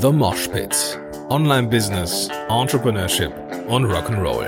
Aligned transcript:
The 0.00 0.10
Mosh 0.10 0.48
Pit. 0.48 0.98
Online 1.28 1.68
Business, 1.68 2.30
Entrepreneurship 2.48 3.34
und 3.68 3.84
Rock'n'Roll. 3.84 4.46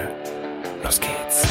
Los 0.82 0.98
geht's. 0.98 1.46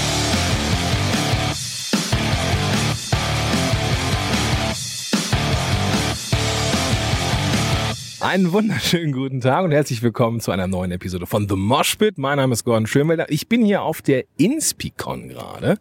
Einen 8.22 8.52
wunderschönen 8.52 9.12
guten 9.12 9.40
Tag 9.40 9.66
und 9.66 9.72
herzlich 9.72 10.02
willkommen 10.02 10.40
zu 10.40 10.50
einer 10.50 10.66
neuen 10.66 10.92
Episode 10.92 11.28
von 11.28 11.48
The 11.48 11.56
Mosh 11.56 11.96
Pit. 11.98 12.18
Mein 12.18 12.38
Name 12.38 12.54
ist 12.54 12.64
Gordon 12.64 12.88
Schönwelder. 12.88 13.30
Ich 13.30 13.50
bin 13.50 13.64
hier 13.64 13.84
auf 13.84 14.02
der 14.02 14.24
Inspicon 14.38 15.30
gerade 15.30 15.78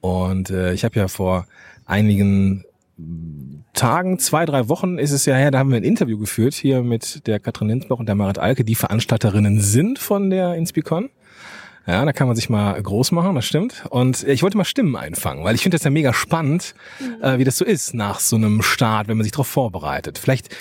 und 0.00 0.50
äh, 0.50 0.74
ich 0.74 0.84
habe 0.84 0.96
ja 0.96 1.08
vor 1.08 1.48
einigen 1.86 2.64
Tagen, 3.74 4.18
zwei, 4.18 4.44
drei 4.44 4.68
Wochen 4.68 4.98
ist 4.98 5.12
es 5.12 5.24
ja 5.24 5.34
her, 5.34 5.50
da 5.50 5.58
haben 5.58 5.70
wir 5.70 5.78
ein 5.78 5.84
Interview 5.84 6.18
geführt 6.18 6.54
hier 6.54 6.82
mit 6.82 7.26
der 7.26 7.40
Katrin 7.40 7.68
Linsbach 7.68 7.98
und 7.98 8.06
der 8.06 8.14
Marit 8.14 8.38
Alke, 8.38 8.64
die 8.64 8.74
Veranstalterinnen 8.74 9.60
sind 9.60 9.98
von 9.98 10.30
der 10.30 10.54
Inspicon. 10.54 11.08
Ja, 11.86 12.04
da 12.04 12.12
kann 12.12 12.28
man 12.28 12.36
sich 12.36 12.48
mal 12.48 12.80
groß 12.80 13.10
machen, 13.10 13.34
das 13.34 13.44
stimmt. 13.44 13.84
Und 13.90 14.22
ich 14.22 14.42
wollte 14.44 14.56
mal 14.56 14.64
Stimmen 14.64 14.94
einfangen, 14.94 15.42
weil 15.42 15.56
ich 15.56 15.62
finde 15.62 15.76
das 15.76 15.84
ja 15.84 15.90
mega 15.90 16.12
spannend, 16.12 16.74
mhm. 17.00 17.22
äh, 17.24 17.38
wie 17.38 17.44
das 17.44 17.56
so 17.56 17.64
ist 17.64 17.92
nach 17.94 18.20
so 18.20 18.36
einem 18.36 18.62
Start, 18.62 19.08
wenn 19.08 19.16
man 19.16 19.24
sich 19.24 19.32
darauf 19.32 19.48
vorbereitet. 19.48 20.18
Vielleicht, 20.18 20.54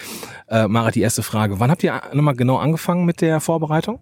äh, 0.48 0.68
Marit, 0.68 0.96
die 0.96 1.02
erste 1.02 1.22
Frage. 1.22 1.60
Wann 1.60 1.70
habt 1.70 1.84
ihr 1.84 2.02
nochmal 2.14 2.36
genau 2.36 2.58
angefangen 2.58 3.06
mit 3.06 3.22
der 3.22 3.40
Vorbereitung? 3.40 4.00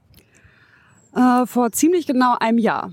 Äh, 1.13 1.45
vor 1.45 1.71
ziemlich 1.71 2.08
genau 2.08 2.38
einem 2.39 2.58
Jahr. 2.58 2.91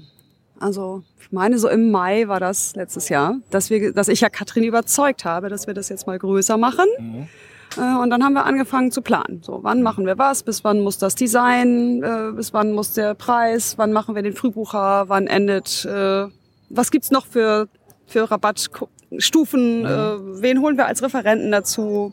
Also 0.60 1.02
ich 1.20 1.32
meine, 1.32 1.58
so 1.58 1.68
im 1.68 1.90
Mai 1.90 2.28
war 2.28 2.40
das 2.40 2.74
letztes 2.76 3.08
Jahr, 3.08 3.36
dass, 3.50 3.70
wir, 3.70 3.92
dass 3.92 4.08
ich 4.08 4.20
ja 4.20 4.28
Katrin 4.28 4.64
überzeugt 4.64 5.24
habe, 5.24 5.48
dass 5.48 5.66
wir 5.66 5.74
das 5.74 5.88
jetzt 5.88 6.06
mal 6.06 6.18
größer 6.18 6.56
machen. 6.56 6.86
Mhm. 6.98 7.28
Äh, 7.76 7.96
und 8.00 8.10
dann 8.10 8.24
haben 8.24 8.34
wir 8.34 8.44
angefangen 8.44 8.90
zu 8.90 9.02
planen. 9.02 9.42
So, 9.42 9.60
wann 9.62 9.82
machen 9.82 10.06
wir 10.06 10.18
was? 10.18 10.42
Bis 10.42 10.64
wann 10.64 10.80
muss 10.80 10.98
das 10.98 11.14
Design? 11.14 12.02
Äh, 12.02 12.32
bis 12.32 12.52
wann 12.52 12.72
muss 12.72 12.92
der 12.92 13.14
Preis? 13.14 13.76
Wann 13.76 13.92
machen 13.92 14.14
wir 14.14 14.22
den 14.22 14.34
Frühbucher? 14.34 15.08
Wann 15.08 15.26
endet? 15.26 15.84
Äh, 15.84 16.26
was 16.68 16.90
gibt's 16.90 17.10
noch 17.10 17.26
für 17.26 17.68
für 18.06 18.30
Rabattstufen? 18.30 19.82
Mhm. 19.82 20.42
wen 20.42 20.60
holen 20.60 20.76
wir 20.76 20.86
als 20.86 21.02
Referenten 21.02 21.50
dazu? 21.50 22.12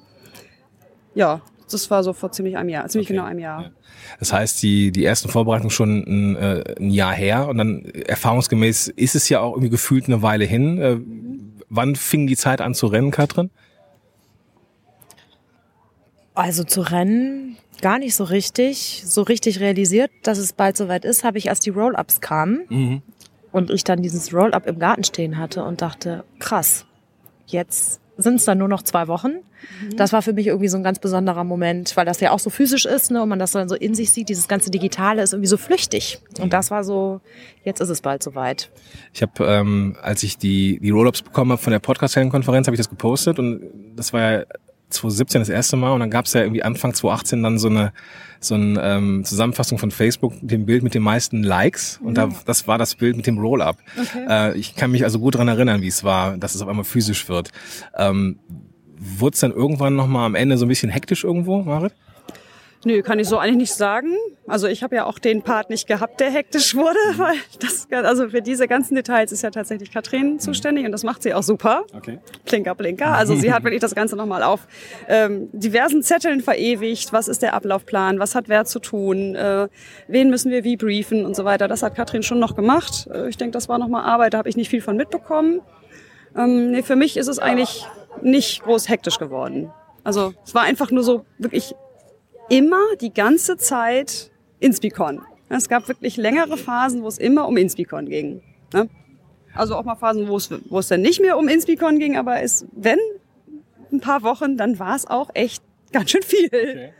Ja, 1.13 1.41
das 1.73 1.89
war 1.91 2.03
so 2.03 2.13
vor 2.13 2.31
ziemlich 2.31 2.57
einem 2.57 2.69
Jahr, 2.69 2.87
ziemlich 2.87 3.07
okay. 3.07 3.15
genau 3.15 3.25
einem 3.25 3.39
Jahr. 3.39 3.71
Das 4.19 4.31
heißt, 4.31 4.61
die, 4.61 4.91
die 4.91 5.05
ersten 5.05 5.29
Vorbereitungen 5.29 5.71
schon 5.71 6.03
ein, 6.03 6.35
äh, 6.35 6.63
ein 6.79 6.89
Jahr 6.89 7.13
her 7.13 7.47
und 7.47 7.57
dann 7.57 7.85
erfahrungsgemäß 7.85 8.87
ist 8.89 9.15
es 9.15 9.29
ja 9.29 9.39
auch 9.39 9.53
irgendwie 9.53 9.69
gefühlt 9.69 10.05
eine 10.05 10.21
Weile 10.21 10.45
hin. 10.45 10.77
Äh, 10.79 10.97
wann 11.69 11.95
fing 11.95 12.27
die 12.27 12.37
Zeit 12.37 12.61
an 12.61 12.73
zu 12.73 12.87
rennen, 12.87 13.11
Katrin? 13.11 13.49
Also 16.35 16.63
zu 16.63 16.81
rennen 16.81 17.57
gar 17.83 17.99
nicht 17.99 18.15
so 18.15 18.23
richtig. 18.23 19.03
So 19.05 19.21
richtig 19.21 19.59
realisiert, 19.59 20.09
dass 20.23 20.39
es 20.39 20.53
bald 20.53 20.77
soweit 20.77 21.05
ist, 21.05 21.23
habe 21.23 21.37
ich, 21.37 21.49
als 21.49 21.59
die 21.59 21.69
Roll-Ups 21.69 22.21
kamen 22.21 22.65
mhm. 22.69 23.01
und 23.51 23.69
ich 23.69 23.83
dann 23.83 24.01
dieses 24.01 24.33
Roll-Up 24.33 24.65
im 24.65 24.79
Garten 24.79 25.03
stehen 25.03 25.37
hatte 25.37 25.63
und 25.63 25.81
dachte, 25.81 26.23
krass, 26.39 26.85
jetzt 27.45 27.99
sind 28.17 28.35
es 28.35 28.45
dann 28.45 28.57
nur 28.57 28.67
noch 28.67 28.83
zwei 28.83 29.07
Wochen. 29.07 29.29
Mhm. 29.31 29.95
Das 29.97 30.13
war 30.13 30.21
für 30.21 30.33
mich 30.33 30.47
irgendwie 30.47 30.67
so 30.67 30.77
ein 30.77 30.83
ganz 30.83 30.99
besonderer 30.99 31.43
Moment, 31.43 31.95
weil 31.97 32.05
das 32.05 32.19
ja 32.19 32.31
auch 32.31 32.39
so 32.39 32.49
physisch 32.49 32.85
ist 32.85 33.11
ne, 33.11 33.21
und 33.21 33.29
man 33.29 33.39
das 33.39 33.51
dann 33.51 33.69
so 33.69 33.75
in 33.75 33.95
sich 33.95 34.11
sieht. 34.11 34.29
Dieses 34.29 34.47
ganze 34.47 34.71
Digitale 34.71 35.21
ist 35.21 35.33
irgendwie 35.33 35.47
so 35.47 35.57
flüchtig. 35.57 36.19
Und 36.39 36.53
das 36.53 36.71
war 36.71 36.83
so, 36.83 37.21
jetzt 37.63 37.79
ist 37.79 37.89
es 37.89 38.01
bald 38.01 38.23
soweit. 38.23 38.69
Ich 39.13 39.21
habe, 39.21 39.45
ähm, 39.45 39.95
als 40.01 40.23
ich 40.23 40.37
die, 40.37 40.79
die 40.79 40.89
Roll-Ups 40.91 41.21
bekommen 41.21 41.51
habe 41.51 41.61
von 41.61 41.71
der 41.71 41.79
Podcast-Konferenz, 41.79 42.67
habe 42.67 42.75
ich 42.75 42.79
das 42.79 42.89
gepostet 42.89 43.39
und 43.39 43.61
das 43.95 44.13
war 44.13 44.21
ja 44.21 44.43
2017 44.93 45.41
das 45.41 45.49
erste 45.49 45.77
Mal 45.77 45.91
und 45.91 45.99
dann 45.99 46.09
gab 46.09 46.25
es 46.25 46.33
ja 46.33 46.41
irgendwie 46.41 46.63
Anfang 46.63 46.93
2018 46.93 47.43
dann 47.43 47.57
so 47.57 47.69
eine 47.69 47.93
so 48.39 48.55
eine 48.55 48.81
ähm, 48.81 49.23
Zusammenfassung 49.23 49.77
von 49.77 49.91
Facebook 49.91 50.41
mit 50.41 50.51
dem 50.51 50.65
Bild 50.65 50.83
mit 50.83 50.93
den 50.93 51.01
meisten 51.01 51.43
Likes 51.43 51.99
und 52.03 52.15
da, 52.15 52.29
das 52.45 52.67
war 52.67 52.77
das 52.77 52.95
Bild 52.95 53.15
mit 53.15 53.25
dem 53.25 53.37
Roll-Up. 53.37 53.77
Okay. 53.97 54.25
Äh, 54.29 54.57
ich 54.57 54.75
kann 54.75 54.91
mich 54.91 55.05
also 55.05 55.19
gut 55.19 55.35
dran 55.35 55.47
erinnern, 55.47 55.81
wie 55.81 55.87
es 55.87 56.03
war, 56.03 56.37
dass 56.37 56.53
es 56.53 56.61
auf 56.61 56.67
einmal 56.67 56.83
physisch 56.83 57.29
wird. 57.29 57.51
Ähm, 57.95 58.39
Wurde 59.05 59.33
es 59.33 59.41
dann 59.41 59.51
irgendwann 59.51 59.95
nochmal 59.95 60.25
am 60.25 60.35
Ende 60.35 60.57
so 60.57 60.65
ein 60.65 60.69
bisschen 60.69 60.89
hektisch 60.89 61.25
irgendwo, 61.25 61.61
Marit? 61.61 61.93
Nö, 62.85 63.01
kann 63.01 63.17
ich 63.19 63.29
so 63.29 63.37
eigentlich 63.37 63.57
nicht 63.57 63.73
sagen. 63.73 64.13
Also 64.45 64.67
ich 64.67 64.83
habe 64.83 64.95
ja 64.95 65.05
auch 65.05 65.19
den 65.19 65.41
Part 65.41 65.69
nicht 65.69 65.87
gehabt, 65.87 66.19
der 66.19 66.29
hektisch 66.29 66.75
wurde, 66.75 66.99
weil 67.15 67.35
das, 67.59 67.87
also 67.91 68.29
für 68.29 68.41
diese 68.41 68.67
ganzen 68.67 68.95
Details 68.95 69.31
ist 69.31 69.41
ja 69.41 69.51
tatsächlich 69.51 69.91
Katrin 69.91 70.39
zuständig 70.39 70.85
und 70.85 70.91
das 70.91 71.03
macht 71.03 71.23
sie 71.23 71.33
auch 71.33 71.43
super. 71.43 71.85
Okay. 71.95 72.19
Blinker, 72.45 72.75
Blinker. 72.75 73.07
Also 73.07 73.35
sie 73.35 73.53
hat 73.53 73.63
wirklich 73.63 73.79
das 73.79 73.95
Ganze 73.95 74.17
nochmal 74.17 74.43
auf 74.43 74.67
ähm, 75.07 75.49
diversen 75.53 76.03
Zetteln 76.03 76.41
verewigt. 76.41 77.13
Was 77.13 77.29
ist 77.29 77.41
der 77.41 77.53
Ablaufplan? 77.53 78.19
Was 78.19 78.35
hat 78.35 78.49
wer 78.49 78.65
zu 78.65 78.79
tun? 78.79 79.35
Äh, 79.35 79.69
wen 80.07 80.29
müssen 80.29 80.51
wir 80.51 80.65
wie 80.65 80.75
briefen 80.75 81.25
und 81.25 81.35
so 81.35 81.45
weiter. 81.45 81.69
Das 81.69 81.83
hat 81.83 81.95
Katrin 81.95 82.23
schon 82.23 82.39
noch 82.39 82.55
gemacht. 82.55 83.07
Äh, 83.13 83.29
ich 83.29 83.37
denke, 83.37 83.53
das 83.53 83.69
war 83.69 83.77
nochmal 83.77 84.03
Arbeit, 84.03 84.33
da 84.33 84.39
habe 84.39 84.49
ich 84.49 84.57
nicht 84.57 84.69
viel 84.69 84.81
von 84.81 84.97
mitbekommen. 84.97 85.61
Ähm, 86.35 86.71
nee, 86.71 86.83
für 86.83 86.97
mich 86.97 87.15
ist 87.15 87.27
es 87.27 87.39
eigentlich 87.39 87.87
nicht 88.21 88.63
groß 88.63 88.89
hektisch 88.89 89.19
geworden. 89.19 89.71
Also 90.03 90.33
es 90.43 90.53
war 90.53 90.63
einfach 90.63 90.91
nur 90.91 91.03
so 91.03 91.25
wirklich 91.37 91.75
immer 92.49 92.81
die 93.01 93.13
ganze 93.13 93.57
Zeit 93.57 94.31
Inspicon. 94.59 95.21
Es 95.49 95.69
gab 95.69 95.87
wirklich 95.87 96.17
längere 96.17 96.57
Phasen, 96.57 97.03
wo 97.03 97.07
es 97.07 97.17
immer 97.17 97.47
um 97.47 97.57
Inspicon 97.57 98.07
ging. 98.07 98.41
Ne? 98.73 98.89
Also 99.53 99.75
auch 99.75 99.83
mal 99.83 99.95
Phasen, 99.95 100.27
wo 100.27 100.37
es, 100.37 100.49
wo 100.69 100.79
es 100.79 100.87
dann 100.87 101.01
nicht 101.01 101.21
mehr 101.21 101.37
um 101.37 101.47
Inspicon 101.47 101.99
ging, 101.99 102.17
aber 102.17 102.41
es, 102.41 102.65
wenn 102.71 102.97
ein 103.91 103.99
paar 103.99 104.23
Wochen, 104.23 104.57
dann 104.57 104.79
war 104.79 104.95
es 104.95 105.05
auch 105.05 105.29
echt 105.33 105.63
ganz 105.91 106.11
schön 106.11 106.23
viel. 106.23 106.91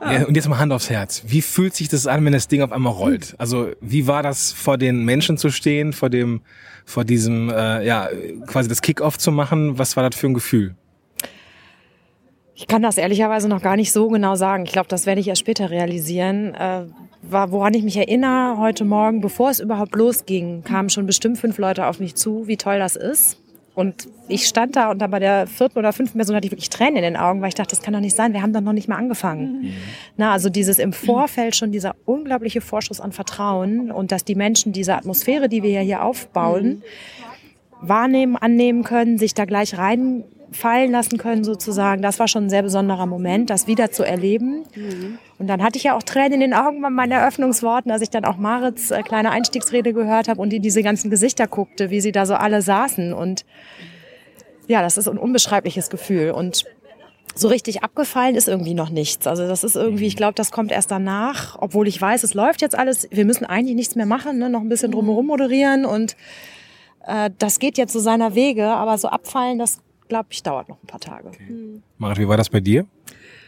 Okay. 0.00 0.14
Ja, 0.14 0.26
und 0.26 0.36
jetzt 0.36 0.48
mal 0.48 0.58
Hand 0.58 0.72
aufs 0.72 0.90
Herz. 0.90 1.22
Wie 1.26 1.42
fühlt 1.42 1.74
sich 1.74 1.88
das 1.88 2.06
an, 2.06 2.24
wenn 2.24 2.32
das 2.32 2.46
Ding 2.48 2.62
auf 2.62 2.72
einmal 2.72 2.92
rollt? 2.92 3.34
Also 3.38 3.72
wie 3.80 4.06
war 4.06 4.22
das, 4.22 4.52
vor 4.52 4.78
den 4.78 5.04
Menschen 5.04 5.36
zu 5.38 5.50
stehen, 5.50 5.92
vor 5.92 6.10
dem, 6.10 6.42
vor 6.84 7.04
diesem, 7.04 7.50
äh, 7.50 7.84
ja, 7.84 8.08
quasi 8.46 8.68
das 8.68 8.82
Kick-off 8.82 9.18
zu 9.18 9.32
machen? 9.32 9.78
Was 9.78 9.96
war 9.96 10.08
das 10.08 10.18
für 10.18 10.28
ein 10.28 10.34
Gefühl? 10.34 10.76
Ich 12.54 12.66
kann 12.68 12.82
das 12.82 12.98
ehrlicherweise 12.98 13.48
noch 13.48 13.62
gar 13.62 13.76
nicht 13.76 13.92
so 13.92 14.08
genau 14.08 14.36
sagen. 14.36 14.64
Ich 14.64 14.72
glaube, 14.72 14.88
das 14.88 15.06
werde 15.06 15.20
ich 15.20 15.28
erst 15.28 15.40
später 15.40 15.70
realisieren. 15.70 16.54
Äh, 16.54 16.84
war, 17.22 17.50
woran 17.50 17.74
ich 17.74 17.82
mich 17.82 17.96
erinnere, 17.96 18.58
heute 18.58 18.84
Morgen, 18.84 19.20
bevor 19.20 19.50
es 19.50 19.60
überhaupt 19.60 19.94
losging, 19.94 20.62
kamen 20.62 20.90
schon 20.90 21.06
bestimmt 21.06 21.38
fünf 21.38 21.58
Leute 21.58 21.86
auf 21.86 21.98
mich 21.98 22.14
zu, 22.14 22.46
wie 22.46 22.56
toll 22.56 22.78
das 22.78 22.96
ist. 22.96 23.38
Und 23.74 24.08
ich 24.28 24.46
stand 24.46 24.76
da 24.76 24.90
und 24.90 25.00
dann 25.00 25.10
bei 25.10 25.18
der 25.18 25.48
vierten 25.48 25.78
oder 25.78 25.92
fünften 25.92 26.16
Person 26.16 26.36
hatte 26.36 26.46
ich 26.46 26.52
wirklich 26.52 26.70
Tränen 26.70 26.96
in 26.96 27.02
den 27.02 27.16
Augen, 27.16 27.40
weil 27.40 27.48
ich 27.48 27.54
dachte, 27.54 27.70
das 27.70 27.82
kann 27.82 27.92
doch 27.92 28.00
nicht 28.00 28.14
sein, 28.14 28.32
wir 28.32 28.40
haben 28.40 28.52
doch 28.52 28.60
noch 28.60 28.72
nicht 28.72 28.88
mal 28.88 28.96
angefangen. 28.96 29.62
Mhm. 29.62 29.72
Na, 30.16 30.32
also 30.32 30.48
dieses 30.48 30.78
im 30.78 30.92
Vorfeld 30.92 31.56
schon 31.56 31.72
dieser 31.72 31.96
unglaubliche 32.04 32.60
Vorschuss 32.60 33.00
an 33.00 33.10
Vertrauen 33.10 33.90
und 33.90 34.12
dass 34.12 34.24
die 34.24 34.36
Menschen 34.36 34.72
diese 34.72 34.94
Atmosphäre, 34.94 35.48
die 35.48 35.64
wir 35.64 35.70
ja 35.70 35.80
hier 35.80 36.04
aufbauen, 36.04 36.66
mhm. 36.66 36.82
Wahrnehmen, 37.88 38.36
annehmen 38.36 38.84
können, 38.84 39.18
sich 39.18 39.34
da 39.34 39.44
gleich 39.44 39.76
rein 39.78 40.24
fallen 40.54 40.92
lassen 40.92 41.18
können 41.18 41.44
sozusagen. 41.44 42.00
Das 42.00 42.18
war 42.18 42.28
schon 42.28 42.44
ein 42.44 42.50
sehr 42.50 42.62
besonderer 42.62 43.06
Moment, 43.06 43.50
das 43.50 43.66
wieder 43.66 43.90
zu 43.90 44.04
erleben. 44.04 44.64
Mhm. 44.74 45.18
Und 45.38 45.48
dann 45.48 45.62
hatte 45.62 45.76
ich 45.76 45.84
ja 45.84 45.96
auch 45.96 46.02
Tränen 46.02 46.34
in 46.34 46.40
den 46.40 46.54
Augen 46.54 46.80
bei 46.80 46.90
meinen 46.90 47.12
Eröffnungsworten, 47.12 47.90
als 47.90 48.02
ich 48.02 48.10
dann 48.10 48.24
auch 48.24 48.36
Marits 48.36 48.90
äh, 48.90 49.02
kleine 49.02 49.30
Einstiegsrede 49.30 49.92
gehört 49.92 50.28
habe 50.28 50.40
und 50.40 50.52
in 50.52 50.62
diese 50.62 50.82
ganzen 50.82 51.10
Gesichter 51.10 51.46
guckte, 51.46 51.90
wie 51.90 52.00
sie 52.00 52.12
da 52.12 52.24
so 52.24 52.34
alle 52.34 52.62
saßen. 52.62 53.12
Und 53.12 53.44
ja, 54.68 54.80
das 54.80 54.96
ist 54.96 55.08
ein 55.08 55.18
unbeschreibliches 55.18 55.90
Gefühl. 55.90 56.30
Und 56.30 56.64
so 57.34 57.48
richtig 57.48 57.82
abgefallen 57.82 58.36
ist 58.36 58.46
irgendwie 58.46 58.74
noch 58.74 58.90
nichts. 58.90 59.26
Also 59.26 59.48
das 59.48 59.64
ist 59.64 59.74
irgendwie, 59.74 60.06
ich 60.06 60.16
glaube, 60.16 60.34
das 60.34 60.52
kommt 60.52 60.70
erst 60.70 60.90
danach, 60.90 61.56
obwohl 61.60 61.88
ich 61.88 62.00
weiß, 62.00 62.22
es 62.22 62.34
läuft 62.34 62.62
jetzt 62.62 62.78
alles. 62.78 63.08
Wir 63.10 63.24
müssen 63.24 63.44
eigentlich 63.44 63.74
nichts 63.74 63.96
mehr 63.96 64.06
machen, 64.06 64.38
ne? 64.38 64.48
noch 64.48 64.60
ein 64.60 64.68
bisschen 64.68 64.92
drumherum 64.92 65.26
moderieren 65.26 65.84
und 65.84 66.16
äh, 67.06 67.30
das 67.38 67.58
geht 67.58 67.78
jetzt 67.78 67.92
so 67.92 68.00
seiner 68.00 68.34
Wege. 68.34 68.66
Aber 68.66 68.98
so 68.98 69.08
abfallen, 69.08 69.58
das 69.58 69.78
glaube 70.08 70.28
ich, 70.30 70.42
dauert 70.42 70.68
noch 70.68 70.82
ein 70.82 70.86
paar 70.86 71.00
Tage. 71.00 71.28
Okay. 71.28 71.46
Hm. 71.46 71.82
Marit, 71.98 72.18
wie 72.18 72.28
war 72.28 72.36
das 72.36 72.50
bei 72.50 72.60
dir? 72.60 72.86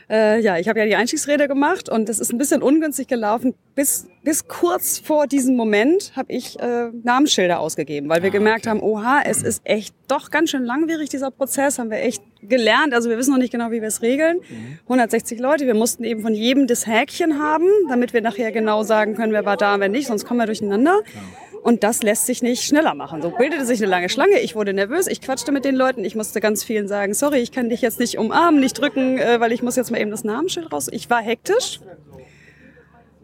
Äh, 0.08 0.40
ja, 0.40 0.56
ich 0.56 0.68
habe 0.68 0.78
ja 0.78 0.86
die 0.86 0.94
Einstiegsrede 0.94 1.48
gemacht 1.48 1.88
und 1.88 2.08
das 2.08 2.20
ist 2.20 2.32
ein 2.32 2.38
bisschen 2.38 2.62
ungünstig 2.62 3.08
gelaufen. 3.08 3.54
Bis, 3.74 4.06
bis 4.22 4.46
kurz 4.46 5.00
vor 5.00 5.26
diesem 5.26 5.56
Moment 5.56 6.12
habe 6.14 6.32
ich 6.32 6.60
äh, 6.60 6.90
Namensschilder 7.02 7.58
ausgegeben, 7.58 8.08
weil 8.08 8.22
wir 8.22 8.30
ah, 8.30 8.32
gemerkt 8.32 8.66
okay. 8.66 8.70
haben, 8.70 8.82
oha, 8.82 9.22
es 9.24 9.42
ist 9.42 9.62
echt 9.64 9.96
doch 10.06 10.30
ganz 10.30 10.50
schön 10.50 10.64
langwierig, 10.64 11.08
dieser 11.08 11.32
Prozess, 11.32 11.80
haben 11.80 11.90
wir 11.90 11.98
echt 11.98 12.22
gelernt. 12.40 12.94
Also 12.94 13.10
wir 13.10 13.18
wissen 13.18 13.32
noch 13.32 13.38
nicht 13.38 13.50
genau, 13.50 13.72
wie 13.72 13.80
wir 13.80 13.88
es 13.88 14.00
regeln. 14.00 14.38
Mhm. 14.48 14.78
160 14.84 15.40
Leute, 15.40 15.66
wir 15.66 15.74
mussten 15.74 16.04
eben 16.04 16.22
von 16.22 16.34
jedem 16.34 16.68
das 16.68 16.86
Häkchen 16.86 17.40
haben, 17.40 17.66
damit 17.88 18.12
wir 18.12 18.20
nachher 18.20 18.52
genau 18.52 18.84
sagen 18.84 19.16
können, 19.16 19.32
wer 19.32 19.44
war 19.44 19.56
da, 19.56 19.80
wer 19.80 19.88
nicht, 19.88 20.06
sonst 20.06 20.24
kommen 20.24 20.38
wir 20.38 20.46
durcheinander. 20.46 21.02
Klar. 21.02 21.24
Und 21.66 21.82
das 21.82 22.04
lässt 22.04 22.26
sich 22.26 22.44
nicht 22.44 22.62
schneller 22.62 22.94
machen. 22.94 23.22
So 23.22 23.30
bildete 23.30 23.64
sich 23.64 23.80
eine 23.80 23.90
lange 23.90 24.08
Schlange. 24.08 24.38
Ich 24.38 24.54
wurde 24.54 24.72
nervös. 24.72 25.08
Ich 25.08 25.20
quatschte 25.20 25.50
mit 25.50 25.64
den 25.64 25.74
Leuten. 25.74 26.04
Ich 26.04 26.14
musste 26.14 26.40
ganz 26.40 26.62
vielen 26.62 26.86
sagen, 26.86 27.12
sorry, 27.12 27.38
ich 27.38 27.50
kann 27.50 27.70
dich 27.70 27.80
jetzt 27.80 27.98
nicht 27.98 28.18
umarmen, 28.18 28.60
nicht 28.60 28.80
drücken, 28.80 29.18
äh, 29.18 29.40
weil 29.40 29.50
ich 29.50 29.64
muss 29.64 29.74
jetzt 29.74 29.90
mal 29.90 30.00
eben 30.00 30.12
das 30.12 30.22
Namensschild 30.22 30.72
raus. 30.72 30.86
Ich 30.92 31.10
war 31.10 31.20
hektisch 31.20 31.80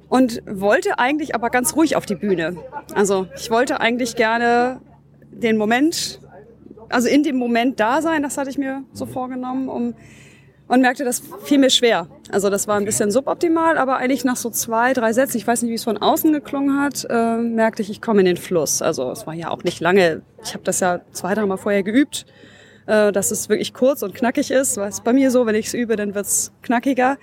und 0.09 0.43
wollte 0.45 0.99
eigentlich 0.99 1.37
aber 1.37 1.51
ganz 1.51 1.77
ruhig 1.77 1.95
auf 1.95 2.05
die 2.05 2.17
Bühne. 2.17 2.57
Also 2.97 3.29
ich 3.37 3.49
wollte 3.49 3.81
eigentlich 3.81 4.17
gerne 4.17 4.81
den 5.31 5.57
Moment, 5.57 6.21
also 6.89 7.07
in 7.07 7.23
dem 7.23 7.37
Moment 7.37 7.79
da 7.79 8.03
sein. 8.03 8.25
Das 8.25 8.39
hatte 8.39 8.51
ich 8.51 8.59
mir 8.59 8.83
so 8.93 9.07
vorgenommen, 9.07 9.69
um 9.69 9.95
und 10.73 10.81
merkte, 10.81 11.05
das 11.05 11.23
fiel 11.45 11.59
mir 11.59 11.69
schwer. 11.69 12.07
Also 12.31 12.49
das 12.49 12.67
war 12.67 12.79
ein 12.79 12.87
bisschen 12.87 13.11
suboptimal, 13.11 13.77
aber 13.77 13.99
eigentlich 13.99 14.25
nach 14.25 14.37
so 14.37 14.49
zwei, 14.49 14.95
drei 14.95 15.13
Sätzen, 15.13 15.37
ich 15.37 15.47
weiß 15.47 15.61
nicht, 15.61 15.71
wie 15.71 15.75
es 15.75 15.85
von 15.85 15.99
außen 15.99 16.33
geklungen 16.33 16.81
hat, 16.81 17.07
äh, 17.11 17.37
merkte 17.37 17.83
ich, 17.83 17.91
ich 17.91 18.01
komme 18.01 18.21
in 18.21 18.25
den 18.25 18.39
Fluss. 18.39 18.81
Also 18.81 19.11
es 19.11 19.27
war 19.27 19.35
ja 19.35 19.51
auch 19.51 19.65
nicht 19.65 19.81
lange. 19.81 20.23
Ich 20.43 20.55
habe 20.55 20.65
das 20.65 20.81
ja 20.81 21.03
zwei, 21.13 21.35
drei 21.35 21.45
Mal 21.45 21.59
vorher 21.59 21.83
geübt, 21.83 22.25
äh, 22.87 23.13
dass 23.13 23.31
es 23.31 23.51
wirklich 23.51 23.75
kurz 23.75 24.03
und 24.03 24.15
knackig 24.15 24.51
ist. 24.51 24.79
Weil 24.79 24.89
es 24.89 25.03
bei 25.03 25.13
mir 25.13 25.31
so, 25.31 25.45
wenn 25.45 25.57
ich 25.57 25.67
es 25.67 25.75
übe, 25.75 25.97
dann 25.97 26.15
wird's 26.15 26.53
knackiger. 26.63 27.19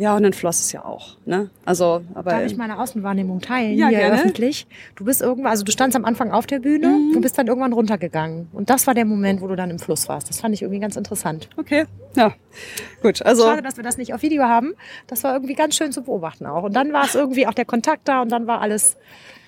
Ja, 0.00 0.14
und 0.16 0.22
dann 0.22 0.32
floss 0.32 0.60
es 0.60 0.70
ja 0.72 0.84
auch. 0.84 1.16
Ne? 1.26 1.50
Also, 1.64 2.02
aber 2.14 2.30
Darf 2.30 2.42
ich 2.44 2.56
meine 2.56 2.78
Außenwahrnehmung 2.78 3.40
teilen 3.40 3.76
Ja, 3.76 3.88
hier 3.88 3.98
gerne. 3.98 4.14
öffentlich? 4.14 4.68
Du 4.94 5.04
bist 5.04 5.20
irgendwann, 5.20 5.50
also 5.50 5.64
du 5.64 5.72
standst 5.72 5.96
am 5.96 6.04
Anfang 6.04 6.30
auf 6.30 6.46
der 6.46 6.60
Bühne 6.60 6.86
Mhm. 6.88 7.16
und 7.16 7.20
bist 7.20 7.36
dann 7.36 7.48
irgendwann 7.48 7.72
runtergegangen. 7.72 8.46
Und 8.52 8.70
das 8.70 8.86
war 8.86 8.94
der 8.94 9.04
Moment, 9.04 9.40
wo 9.40 9.48
du 9.48 9.56
dann 9.56 9.70
im 9.70 9.80
Fluss 9.80 10.08
warst. 10.08 10.30
Das 10.30 10.40
fand 10.40 10.54
ich 10.54 10.62
irgendwie 10.62 10.78
ganz 10.80 10.94
interessant. 10.96 11.48
okay, 11.56 11.84
ja, 12.14 12.32
gut. 13.02 13.22
Also 13.22 13.42
Schade, 13.42 13.60
dass 13.62 13.76
wir 13.76 13.82
das 13.82 13.98
nicht 13.98 14.14
auf 14.14 14.22
Video 14.22 14.44
haben. 14.44 14.74
Das 15.08 15.24
war 15.24 15.34
irgendwie 15.34 15.54
ganz 15.54 15.74
schön 15.74 15.90
zu 15.90 16.02
beobachten 16.02 16.46
auch. 16.46 16.62
Und 16.62 16.74
dann 16.74 16.92
war 16.92 17.04
es 17.04 17.16
irgendwie 17.16 17.48
auch 17.48 17.54
der 17.54 17.64
Kontakt 17.64 18.06
da 18.06 18.22
und 18.22 18.30
dann 18.30 18.46
war 18.46 18.60
alles 18.60 18.96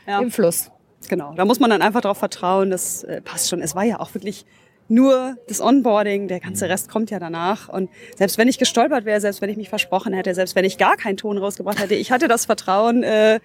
Ja. 0.08 0.18
im 0.20 0.32
Fluss. 0.32 0.72
Genau, 1.08 1.32
da 1.34 1.44
muss 1.44 1.60
man 1.60 1.70
dann 1.70 1.80
einfach 1.80 2.00
darauf 2.00 2.18
vertrauen, 2.18 2.70
das 2.70 3.04
äh, 3.04 3.20
passt 3.22 3.48
schon. 3.48 3.62
Es 3.62 3.74
war 3.76 3.84
ja 3.84 4.00
auch 4.00 4.12
wirklich 4.14 4.44
nur 4.90 5.36
das 5.48 5.60
Onboarding, 5.60 6.28
der 6.28 6.40
ganze 6.40 6.68
Rest 6.68 6.90
kommt 6.90 7.10
ja 7.10 7.18
danach. 7.18 7.68
Und 7.68 7.90
selbst 8.16 8.38
wenn 8.38 8.48
ich 8.48 8.58
gestolpert 8.58 9.04
wäre, 9.04 9.20
selbst 9.20 9.40
wenn 9.40 9.50
ich 9.50 9.56
mich 9.56 9.68
versprochen 9.68 10.12
hätte, 10.12 10.34
selbst 10.34 10.56
wenn 10.56 10.64
ich 10.64 10.78
gar 10.78 10.96
keinen 10.96 11.16
Ton 11.16 11.38
rausgebracht 11.38 11.80
hätte, 11.80 11.94
ich 11.94 12.10
hatte 12.10 12.28
das 12.28 12.46
Vertrauen, 12.46 13.02
äh, 13.02 13.40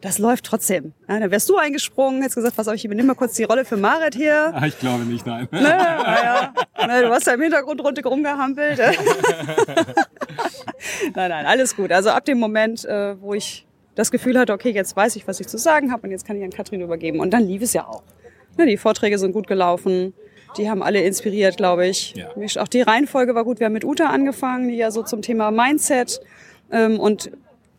das 0.00 0.18
läuft 0.18 0.44
trotzdem. 0.44 0.92
Ja, 1.08 1.20
dann 1.20 1.30
wärst 1.30 1.48
du 1.48 1.56
eingesprungen, 1.56 2.20
hättest 2.20 2.36
gesagt, 2.36 2.56
pass 2.56 2.68
auf, 2.68 2.74
ich 2.74 2.84
übernehme 2.84 3.08
mal 3.08 3.14
kurz 3.14 3.34
die 3.34 3.44
Rolle 3.44 3.64
für 3.64 3.76
Marit 3.76 4.14
hier. 4.14 4.52
Ah, 4.54 4.66
ich 4.66 4.78
glaube 4.78 5.04
nicht, 5.04 5.26
nein. 5.26 5.48
Ne, 5.50 5.62
ja, 5.62 6.52
ne, 6.86 7.02
du 7.02 7.10
hast 7.10 7.26
ja 7.26 7.34
im 7.34 7.40
Hintergrund 7.40 7.82
rundherum 7.82 8.14
rumgehampelt. 8.14 8.78
nein, 11.14 11.30
nein, 11.30 11.46
alles 11.46 11.76
gut. 11.76 11.92
Also 11.92 12.10
ab 12.10 12.24
dem 12.24 12.38
Moment, 12.38 12.84
äh, 12.84 13.20
wo 13.20 13.34
ich 13.34 13.66
das 13.94 14.10
Gefühl 14.10 14.38
hatte, 14.38 14.52
okay, 14.52 14.70
jetzt 14.70 14.94
weiß 14.94 15.16
ich, 15.16 15.26
was 15.26 15.40
ich 15.40 15.48
zu 15.48 15.58
sagen 15.58 15.90
habe 15.90 16.02
und 16.02 16.10
jetzt 16.10 16.26
kann 16.26 16.36
ich 16.36 16.44
an 16.44 16.50
Katrin 16.50 16.82
übergeben. 16.82 17.18
Und 17.18 17.32
dann 17.32 17.46
lief 17.46 17.62
es 17.62 17.72
ja 17.72 17.86
auch. 17.86 18.02
Ne, 18.58 18.66
die 18.66 18.76
Vorträge 18.76 19.18
sind 19.18 19.32
gut 19.32 19.46
gelaufen. 19.46 20.12
Die 20.58 20.70
haben 20.70 20.82
alle 20.82 21.02
inspiriert, 21.02 21.56
glaube 21.56 21.86
ich. 21.86 22.14
Ja. 22.14 22.62
Auch 22.62 22.68
die 22.68 22.82
Reihenfolge 22.82 23.34
war 23.34 23.44
gut. 23.44 23.60
Wir 23.60 23.66
haben 23.66 23.72
mit 23.72 23.84
Uta 23.84 24.06
angefangen, 24.06 24.68
die 24.68 24.76
ja 24.76 24.90
so 24.90 25.02
zum 25.02 25.22
Thema 25.22 25.50
Mindset 25.50 26.20
ähm, 26.70 26.98
und 26.98 27.30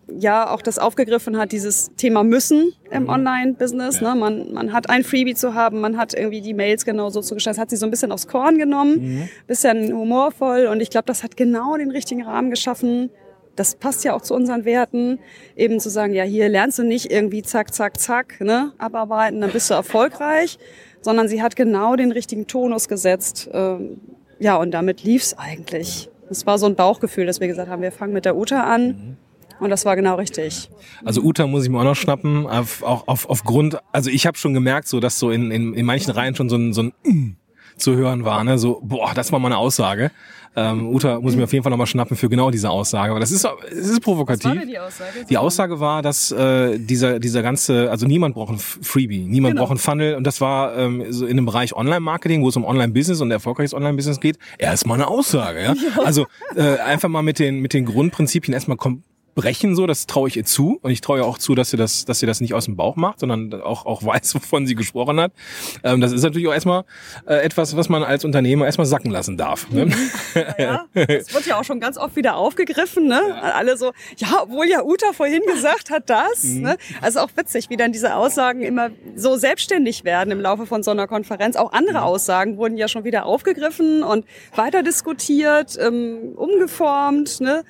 ja 0.09 0.49
auch 0.49 0.61
das 0.61 0.79
aufgegriffen 0.79 1.37
hat, 1.37 1.51
dieses 1.51 1.91
Thema 1.95 2.23
müssen 2.23 2.73
im 2.91 3.09
Online-Business. 3.09 3.99
Ja. 3.99 4.13
Ne? 4.13 4.19
Man, 4.19 4.53
man 4.53 4.73
hat 4.73 4.89
ein 4.89 5.03
Freebie 5.03 5.35
zu 5.35 5.53
haben, 5.53 5.81
man 5.81 5.97
hat 5.97 6.13
irgendwie 6.13 6.41
die 6.41 6.53
Mails 6.53 6.85
genauso 6.85 7.21
zu 7.21 7.35
gestalten. 7.35 7.57
Das 7.57 7.61
hat 7.61 7.69
sie 7.69 7.75
so 7.75 7.85
ein 7.85 7.91
bisschen 7.91 8.11
aufs 8.11 8.27
Korn 8.27 8.57
genommen, 8.57 9.29
bisschen 9.47 9.93
humorvoll 9.93 10.67
und 10.67 10.81
ich 10.81 10.89
glaube, 10.89 11.05
das 11.05 11.23
hat 11.23 11.37
genau 11.37 11.77
den 11.77 11.91
richtigen 11.91 12.23
Rahmen 12.23 12.49
geschaffen. 12.49 13.09
Das 13.55 13.75
passt 13.75 14.03
ja 14.03 14.13
auch 14.13 14.21
zu 14.21 14.35
unseren 14.35 14.65
Werten, 14.65 15.19
eben 15.55 15.79
zu 15.79 15.89
sagen, 15.89 16.13
ja, 16.13 16.23
hier 16.23 16.47
lernst 16.47 16.77
du 16.77 16.83
nicht 16.83 17.11
irgendwie 17.11 17.41
zack, 17.41 17.73
zack, 17.73 17.99
zack, 17.99 18.39
ne, 18.39 18.71
abarbeiten, 18.77 19.41
dann 19.41 19.51
bist 19.51 19.69
du 19.69 19.73
erfolgreich, 19.73 20.59
sondern 21.01 21.27
sie 21.27 21.41
hat 21.41 21.55
genau 21.55 21.95
den 21.95 22.11
richtigen 22.11 22.47
Tonus 22.47 22.87
gesetzt. 22.87 23.49
Ähm, 23.53 23.99
ja, 24.39 24.55
und 24.57 24.71
damit 24.71 25.03
lief's 25.03 25.35
eigentlich. 25.37 26.09
Es 26.29 26.45
war 26.45 26.57
so 26.57 26.65
ein 26.65 26.75
Bauchgefühl, 26.75 27.25
dass 27.25 27.39
wir 27.39 27.47
gesagt 27.47 27.69
haben, 27.69 27.81
wir 27.81 27.91
fangen 27.91 28.13
mit 28.13 28.25
der 28.25 28.35
Uta 28.35 28.63
an. 28.63 29.17
Und 29.59 29.69
das 29.71 29.85
war 29.85 29.95
genau 29.95 30.15
richtig. 30.15 30.69
Also 31.03 31.21
Uta 31.21 31.47
muss 31.47 31.63
ich 31.63 31.69
mir 31.69 31.79
auch 31.79 31.83
noch 31.83 31.95
schnappen, 31.95 32.45
auf, 32.45 32.83
auch 32.83 33.07
auf, 33.07 33.27
aufgrund, 33.29 33.79
also 33.91 34.11
ich 34.11 34.27
habe 34.27 34.37
schon 34.37 34.53
gemerkt, 34.53 34.87
so 34.87 34.99
dass 34.99 35.17
so 35.17 35.31
in, 35.31 35.49
in, 35.49 35.73
in 35.73 35.85
manchen 35.85 36.11
Reihen 36.11 36.35
schon 36.35 36.49
so 36.49 36.57
ein, 36.57 36.73
so 36.73 36.83
ein 36.83 36.93
mm 37.03 37.46
zu 37.77 37.95
hören 37.95 38.25
war, 38.25 38.43
ne? 38.43 38.57
So, 38.57 38.79
boah, 38.83 39.13
das 39.13 39.31
war 39.31 39.39
mal 39.39 39.47
eine 39.47 39.57
Aussage. 39.57 40.11
Ähm, 40.55 40.87
Uta 40.87 41.19
muss 41.19 41.33
ich 41.33 41.37
mir 41.37 41.43
auf 41.43 41.53
jeden 41.53 41.61
Fall 41.61 41.69
nochmal 41.69 41.85
schnappen 41.85 42.17
für 42.17 42.29
genau 42.29 42.49
diese 42.49 42.71
Aussage, 42.71 43.11
aber 43.11 43.19
das 43.19 43.29
ist, 43.31 43.47
es 43.69 43.89
ist 43.89 43.99
provokativ. 44.01 44.59
die 44.65 44.79
Aussage? 44.79 45.11
Die 45.29 45.37
Aussage 45.37 45.79
war, 45.79 46.01
dass 46.01 46.31
äh, 46.31 46.79
dieser 46.79 47.19
dieser 47.19 47.43
ganze, 47.43 47.91
also 47.91 48.07
niemand 48.07 48.33
braucht 48.33 48.53
ein 48.53 48.57
Freebie, 48.57 49.19
niemand 49.27 49.53
Genau. 49.53 49.65
braucht 49.67 49.75
ein 49.75 49.77
Funnel 49.77 50.15
und 50.15 50.23
das 50.25 50.41
war 50.41 50.75
ähm, 50.75 51.05
so 51.11 51.27
in 51.27 51.35
dem 51.35 51.45
Bereich 51.45 51.75
Online-Marketing, 51.75 52.41
wo 52.41 52.49
es 52.49 52.55
um 52.55 52.65
Online-Business 52.65 53.21
und 53.21 53.29
erfolgreiches 53.29 53.75
Online-Business 53.75 54.19
geht, 54.19 54.39
erstmal 54.57 54.95
eine 54.97 55.07
Aussage. 55.07 55.61
Ja? 55.61 55.75
Also 56.03 56.25
äh, 56.55 56.77
einfach 56.79 57.09
mal 57.09 57.21
mit 57.21 57.37
den 57.37 57.59
mit 57.59 57.73
den 57.73 57.85
Grundprinzipien 57.85 58.53
erstmal 58.55 58.77
kom 58.77 59.03
brechen 59.37 59.75
so, 59.75 59.85
das 59.85 60.07
traue 60.07 60.27
ich 60.27 60.35
ihr 60.35 60.45
zu 60.45 60.79
und 60.81 60.89
ich 60.89 60.99
traue 60.99 61.19
ihr 61.19 61.25
auch 61.25 61.37
zu, 61.37 61.53
dass 61.53 61.69
sie 61.69 61.77
das, 61.77 62.05
dass 62.05 62.19
sie 62.19 62.25
das 62.25 62.41
nicht 62.41 62.55
aus 62.55 62.65
dem 62.65 62.75
Bauch 62.75 62.95
macht, 62.95 63.19
sondern 63.19 63.61
auch 63.61 63.85
auch 63.85 64.03
weiß, 64.03 64.33
wovon 64.35 64.65
sie 64.65 64.73
gesprochen 64.73 65.19
hat. 65.19 65.31
Ähm, 65.83 66.01
das 66.01 66.11
ist 66.11 66.23
natürlich 66.23 66.47
auch 66.47 66.53
erstmal 66.53 66.85
äh, 67.27 67.35
etwas, 67.35 67.77
was 67.77 67.87
man 67.87 68.03
als 68.03 68.25
Unternehmer 68.25 68.65
erstmal 68.65 68.87
sacken 68.87 69.11
lassen 69.11 69.37
darf. 69.37 69.69
Ne? 69.69 69.87
Ja, 70.57 70.85
das 70.93 71.33
wird 71.33 71.45
ja 71.45 71.59
auch 71.59 71.63
schon 71.63 71.79
ganz 71.79 71.97
oft 71.97 72.15
wieder 72.15 72.35
aufgegriffen, 72.35 73.07
ne? 73.07 73.21
Alle 73.41 73.77
so, 73.77 73.91
ja, 74.17 74.27
obwohl 74.41 74.67
ja 74.67 74.83
Uta 74.83 75.13
vorhin 75.13 75.43
gesagt 75.45 75.91
hat 75.91 76.09
das. 76.09 76.43
Ne? 76.43 76.77
Also 77.01 77.19
auch 77.19 77.29
witzig, 77.35 77.69
wie 77.69 77.77
dann 77.77 77.91
diese 77.91 78.15
Aussagen 78.15 78.63
immer 78.63 78.89
so 79.15 79.35
selbstständig 79.35 80.03
werden 80.03 80.31
im 80.31 80.41
Laufe 80.41 80.65
von 80.65 80.81
so 80.81 80.91
einer 80.91 81.05
Konferenz. 81.05 81.55
Auch 81.55 81.73
andere 81.73 82.01
Aussagen 82.01 82.57
wurden 82.57 82.77
ja 82.77 82.87
schon 82.87 83.03
wieder 83.03 83.25
aufgegriffen 83.25 84.03
und 84.03 84.25
weiter 84.55 84.81
diskutiert, 84.81 85.77
ähm, 85.79 86.33
umgeformt, 86.35 87.39
ne? 87.39 87.63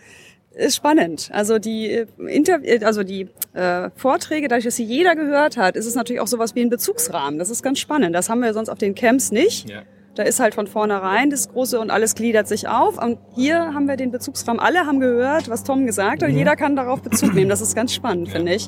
Ist 0.57 0.75
spannend. 0.75 1.29
Also 1.31 1.59
die 1.59 1.91
äh, 1.91 2.07
Inter 2.27 2.59
äh, 2.63 2.83
also 2.83 3.03
die 3.03 3.27
äh, 3.53 3.91
Vorträge, 3.95 4.47
dadurch, 4.47 4.65
dass 4.65 4.75
sie 4.75 4.83
jeder 4.83 5.15
gehört 5.15 5.55
hat, 5.55 5.75
ist 5.75 5.85
es 5.85 5.93
natürlich 5.93 6.19
auch 6.19 6.27
sowas 6.27 6.55
wie 6.55 6.61
ein 6.61 6.69
Bezugsrahmen. 6.69 7.37
Das 7.37 7.51
ist 7.51 7.61
ganz 7.61 7.77
spannend. 7.77 8.15
Das 8.15 8.27
haben 8.29 8.39
wir 8.39 8.53
sonst 8.53 8.69
auf 8.69 8.79
den 8.79 8.95
Camps 8.95 9.31
nicht. 9.31 9.69
Ja. 9.69 9.83
Da 10.15 10.23
ist 10.23 10.39
halt 10.39 10.55
von 10.55 10.65
vornherein 10.65 11.29
das 11.29 11.49
Große 11.49 11.79
und 11.79 11.91
alles 11.91 12.15
gliedert 12.15 12.47
sich 12.47 12.67
auf. 12.67 12.97
Und 12.97 13.19
hier 13.35 13.71
haben 13.75 13.87
wir 13.87 13.97
den 13.97 14.09
Bezugsrahmen. 14.09 14.59
Alle 14.59 14.87
haben 14.87 14.99
gehört, 14.99 15.47
was 15.47 15.63
Tom 15.63 15.85
gesagt 15.85 16.23
hat. 16.23 16.29
Und 16.29 16.35
jeder 16.35 16.55
kann 16.55 16.75
darauf 16.75 17.03
Bezug 17.03 17.35
nehmen. 17.35 17.49
Das 17.49 17.61
ist 17.61 17.75
ganz 17.75 17.93
spannend, 17.93 18.29
finde 18.29 18.55
ich. 18.55 18.67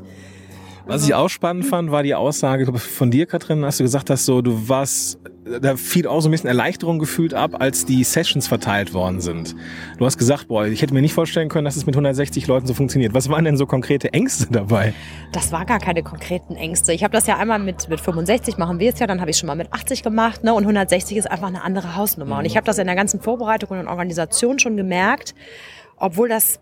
Was 0.86 1.06
ich 1.06 1.16
auch 1.16 1.30
spannend 1.30 1.66
fand, 1.66 1.92
war 1.92 2.04
die 2.04 2.14
Aussage 2.14 2.72
von 2.74 3.10
dir, 3.10 3.26
Katrin, 3.26 3.66
hast 3.66 3.80
du 3.80 3.84
gesagt 3.84 4.12
hast, 4.12 4.26
so 4.26 4.42
du 4.42 4.70
warst, 4.70 5.20
da 5.62 5.76
fiel 5.76 6.08
auch 6.08 6.22
so 6.22 6.30
ein 6.30 6.32
bisschen 6.32 6.50
Erleichterung 6.50 7.00
gefühlt 7.00 7.34
ab, 7.34 7.60
als 7.60 7.86
die 7.86 8.04
Sessions 8.04 8.48
verteilt 8.48 8.94
worden 8.94 9.22
sind. 9.22 9.56
Du 9.98 10.06
hast 10.06 10.18
gesagt, 10.18 10.48
boah, 10.48 10.66
ich 10.66 10.82
hätte 10.82 10.94
mir 10.94 11.02
nicht 11.02 11.14
vorstellen 11.14 11.50
können, 11.50 11.66
dass 11.66 11.76
es 11.76 11.86
mit 11.86 11.96
160 11.96 12.48
Leuten 12.48 12.68
so 12.68 12.74
funktioniert. 12.74 13.14
Was 13.14 13.30
waren 13.30 13.46
denn 13.46 13.58
so 13.58 13.66
konkrete 13.66 14.14
Ängste 14.14 14.48
dabei? 14.52 14.94
Das 15.32 15.52
war 15.52 15.66
gar 15.66 15.80
keine 15.80 16.04
konkreten 16.04 16.56
Ängste. 16.56 16.94
Ich 16.94 17.04
habe 17.04 17.12
das 17.12 17.28
ja 17.28 17.38
einmal 17.38 17.60
mit, 17.60 17.90
mit 17.90 18.00
65 18.00 18.58
machen 18.58 18.80
wir 18.80 18.94
es 18.94 19.00
ja, 19.00 19.08
dann 19.08 19.22
habe 19.22 19.32
ich 19.32 19.38
schon 19.38 19.48
mal 19.48 19.56
mit 19.56 19.74
80 19.74 20.04
gemacht 20.04 20.44
ne? 20.44 20.54
und 20.54 20.64
160 20.64 21.18
ist 21.18 21.30
einfach 21.30 21.48
eine 21.48 21.64
andere 21.64 21.96
Hausnummer. 21.96 22.40
Und 22.40 22.46
ich 22.46 22.56
habe 22.56 22.66
das 22.66 22.78
in 22.78 22.86
der 22.88 22.96
ganzen 22.96 23.20
Vorbereitung 23.20 23.80
und 23.80 23.88
Organisation 23.88 24.60
schon 24.60 24.78
gemerkt, 24.78 25.34
obwohl 25.98 26.30
das 26.30 26.60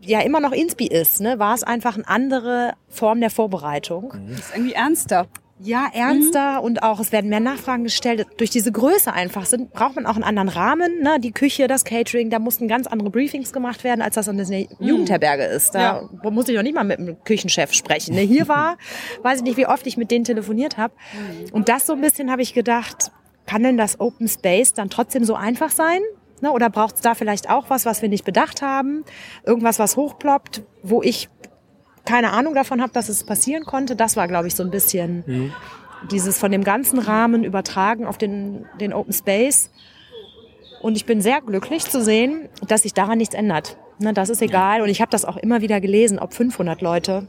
ja 0.00 0.20
immer 0.20 0.40
noch 0.40 0.52
Inspi 0.52 0.86
ist, 0.86 1.20
ne? 1.20 1.38
war 1.38 1.54
es 1.54 1.62
einfach 1.62 1.94
eine 1.94 2.08
andere 2.08 2.74
Form 2.88 3.20
der 3.20 3.30
Vorbereitung. 3.30 4.12
Das 4.28 4.40
ist 4.40 4.54
irgendwie 4.54 4.74
ernster. 4.74 5.26
Ja, 5.60 5.86
ernster 5.92 6.62
und 6.62 6.82
auch 6.82 6.98
es 6.98 7.12
werden 7.12 7.30
mehr 7.30 7.38
Nachfragen 7.38 7.84
gestellt. 7.84 8.26
Durch 8.38 8.50
diese 8.50 8.72
Größe 8.72 9.12
einfach 9.12 9.46
sind, 9.46 9.72
braucht 9.72 9.94
man 9.94 10.04
auch 10.04 10.16
einen 10.16 10.24
anderen 10.24 10.48
Rahmen. 10.48 11.00
Ne? 11.00 11.20
Die 11.20 11.30
Küche, 11.30 11.68
das 11.68 11.84
Catering, 11.84 12.28
da 12.28 12.40
mussten 12.40 12.66
ganz 12.66 12.88
andere 12.88 13.10
Briefings 13.10 13.52
gemacht 13.52 13.84
werden, 13.84 14.02
als 14.02 14.16
das 14.16 14.28
an 14.28 14.36
der 14.36 14.66
Jugendherberge 14.80 15.44
ist. 15.44 15.74
Da 15.74 16.08
muss 16.24 16.48
ich 16.48 16.56
noch 16.56 16.64
nicht 16.64 16.74
mal 16.74 16.82
mit 16.82 16.98
dem 16.98 17.22
Küchenchef 17.22 17.72
sprechen. 17.72 18.16
Ne? 18.16 18.22
Hier 18.22 18.48
war, 18.48 18.78
weiß 19.22 19.38
ich 19.38 19.44
nicht, 19.44 19.56
wie 19.56 19.66
oft 19.66 19.86
ich 19.86 19.96
mit 19.96 20.10
denen 20.10 20.24
telefoniert 20.24 20.76
habe. 20.76 20.94
Und 21.52 21.68
das 21.68 21.86
so 21.86 21.92
ein 21.92 22.00
bisschen 22.00 22.32
habe 22.32 22.42
ich 22.42 22.52
gedacht, 22.52 23.12
kann 23.46 23.62
denn 23.62 23.76
das 23.76 24.00
Open 24.00 24.26
Space 24.26 24.72
dann 24.72 24.90
trotzdem 24.90 25.24
so 25.24 25.34
einfach 25.36 25.70
sein? 25.70 26.00
Ne? 26.40 26.50
Oder 26.50 26.68
braucht 26.68 26.96
es 26.96 27.00
da 27.00 27.14
vielleicht 27.14 27.48
auch 27.48 27.70
was, 27.70 27.86
was 27.86 28.02
wir 28.02 28.08
nicht 28.08 28.24
bedacht 28.24 28.60
haben? 28.60 29.04
Irgendwas, 29.44 29.78
was 29.78 29.96
hochploppt, 29.96 30.62
wo 30.82 31.00
ich 31.02 31.28
keine 32.04 32.32
Ahnung 32.32 32.54
davon 32.54 32.82
habe, 32.82 32.92
dass 32.92 33.08
es 33.08 33.24
passieren 33.24 33.64
konnte. 33.64 33.96
Das 33.96 34.16
war, 34.16 34.28
glaube 34.28 34.48
ich, 34.48 34.54
so 34.54 34.62
ein 34.62 34.70
bisschen 34.70 35.52
dieses 36.10 36.38
von 36.38 36.52
dem 36.52 36.64
ganzen 36.64 36.98
Rahmen 36.98 37.44
übertragen 37.44 38.06
auf 38.06 38.18
den, 38.18 38.66
den 38.80 38.92
Open 38.92 39.12
Space. 39.12 39.70
Und 40.82 40.96
ich 40.96 41.06
bin 41.06 41.22
sehr 41.22 41.40
glücklich 41.40 41.84
zu 41.84 42.02
sehen, 42.02 42.48
dass 42.68 42.82
sich 42.82 42.92
daran 42.92 43.18
nichts 43.18 43.34
ändert. 43.34 43.78
Ne, 43.98 44.12
das 44.12 44.28
ist 44.28 44.42
egal. 44.42 44.82
Und 44.82 44.88
ich 44.88 45.00
habe 45.00 45.10
das 45.10 45.24
auch 45.24 45.36
immer 45.36 45.60
wieder 45.62 45.80
gelesen, 45.80 46.18
ob 46.18 46.34
500 46.34 46.82
Leute. 46.82 47.28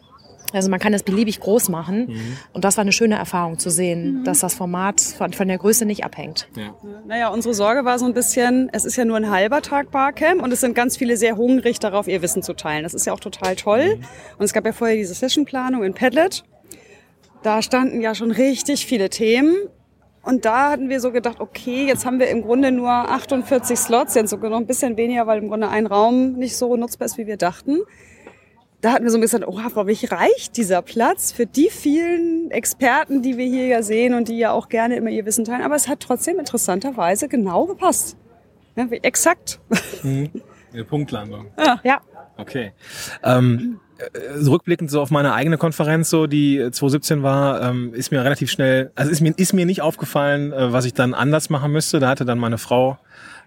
Also 0.55 0.69
man 0.69 0.79
kann 0.79 0.93
das 0.93 1.03
beliebig 1.03 1.39
groß 1.39 1.69
machen. 1.69 2.07
Und 2.53 2.63
das 2.63 2.77
war 2.77 2.83
eine 2.83 2.91
schöne 2.91 3.15
Erfahrung 3.15 3.59
zu 3.59 3.69
sehen, 3.69 4.23
dass 4.23 4.39
das 4.39 4.55
Format 4.55 5.01
von, 5.01 5.33
von 5.33 5.47
der 5.47 5.57
Größe 5.57 5.85
nicht 5.85 6.03
abhängt. 6.03 6.47
Naja, 7.07 7.29
unsere 7.29 7.53
Sorge 7.53 7.85
war 7.85 7.99
so 7.99 8.05
ein 8.05 8.13
bisschen, 8.13 8.69
es 8.71 8.85
ist 8.85 8.95
ja 8.95 9.05
nur 9.05 9.17
ein 9.17 9.29
halber 9.29 9.61
Tag 9.61 9.91
Barcamp 9.91 10.41
und 10.41 10.51
es 10.51 10.61
sind 10.61 10.73
ganz 10.73 10.97
viele 10.97 11.17
sehr 11.17 11.37
hungrig 11.37 11.79
darauf, 11.79 12.07
ihr 12.07 12.21
Wissen 12.21 12.41
zu 12.41 12.53
teilen. 12.53 12.83
Das 12.83 12.93
ist 12.93 13.05
ja 13.05 13.13
auch 13.13 13.19
total 13.19 13.55
toll. 13.55 13.99
Und 14.37 14.45
es 14.45 14.53
gab 14.53 14.65
ja 14.65 14.71
vorher 14.71 14.95
diese 14.95 15.13
Sessionplanung 15.13 15.83
in 15.83 15.93
Padlet. 15.93 16.43
Da 17.43 17.61
standen 17.61 18.01
ja 18.01 18.15
schon 18.15 18.31
richtig 18.31 18.85
viele 18.85 19.09
Themen. 19.09 19.55
Und 20.23 20.45
da 20.45 20.71
hatten 20.71 20.89
wir 20.89 20.99
so 20.99 21.11
gedacht, 21.11 21.39
okay, 21.39 21.85
jetzt 21.85 22.05
haben 22.05 22.17
wir 22.19 22.29
im 22.29 22.41
Grunde 22.41 22.71
nur 22.71 22.89
48 22.89 23.77
Slots, 23.77 24.15
jetzt 24.15 24.31
sogar 24.31 24.49
noch 24.49 24.57
ein 24.57 24.65
bisschen 24.65 24.97
weniger, 24.97 25.27
weil 25.27 25.37
im 25.39 25.49
Grunde 25.49 25.69
ein 25.69 25.85
Raum 25.85 26.33
nicht 26.33 26.57
so 26.57 26.75
nutzbar 26.75 27.05
ist, 27.05 27.19
wie 27.19 27.27
wir 27.27 27.37
dachten. 27.37 27.81
Da 28.81 28.91
hatten 28.91 29.03
wir 29.03 29.11
so 29.11 29.17
ein 29.17 29.21
bisschen, 29.21 29.43
oh, 29.43 29.59
aber 29.59 29.87
wie 29.87 30.05
reicht 30.05 30.57
dieser 30.57 30.81
Platz 30.81 31.31
für 31.31 31.45
die 31.45 31.69
vielen 31.69 32.51
Experten, 32.51 33.21
die 33.21 33.37
wir 33.37 33.45
hier 33.45 33.65
ja 33.67 33.81
sehen 33.81 34.13
und 34.13 34.27
die 34.27 34.37
ja 34.37 34.51
auch 34.51 34.69
gerne 34.69 34.95
immer 34.95 35.09
ihr 35.09 35.25
Wissen 35.25 35.45
teilen. 35.45 35.63
Aber 35.63 35.75
es 35.75 35.87
hat 35.87 36.01
trotzdem 36.01 36.39
interessanterweise 36.39 37.27
genau 37.27 37.65
gepasst. 37.65 38.17
Ja, 38.75 38.89
wie, 38.91 38.97
exakt. 38.97 39.59
Mhm. 40.03 40.29
Eine 40.73 40.83
Punktlandung. 40.83 41.47
Ja. 41.57 41.79
Ja. 41.83 42.01
Okay. 42.37 42.73
Ähm, 43.23 43.79
äh, 43.97 44.43
rückblickend 44.45 44.91
so 44.91 45.01
auf 45.01 45.09
meine 45.09 45.33
eigene 45.33 45.57
Konferenz, 45.57 46.09
so 46.09 46.27
die 46.27 46.57
2017 46.57 47.23
war, 47.23 47.61
ähm, 47.61 47.93
ist 47.93 48.11
mir 48.11 48.23
relativ 48.23 48.51
schnell, 48.51 48.91
also 48.95 49.09
ist 49.09 49.21
mir, 49.21 49.33
ist 49.37 49.53
mir 49.53 49.65
nicht 49.65 49.81
aufgefallen, 49.81 50.51
äh, 50.51 50.73
was 50.73 50.83
ich 50.83 50.93
dann 50.93 51.13
anders 51.13 51.49
machen 51.49 51.71
müsste. 51.71 51.99
Da 51.99 52.09
hatte 52.09 52.25
dann 52.25 52.37
meine 52.37 52.57
Frau, 52.57 52.97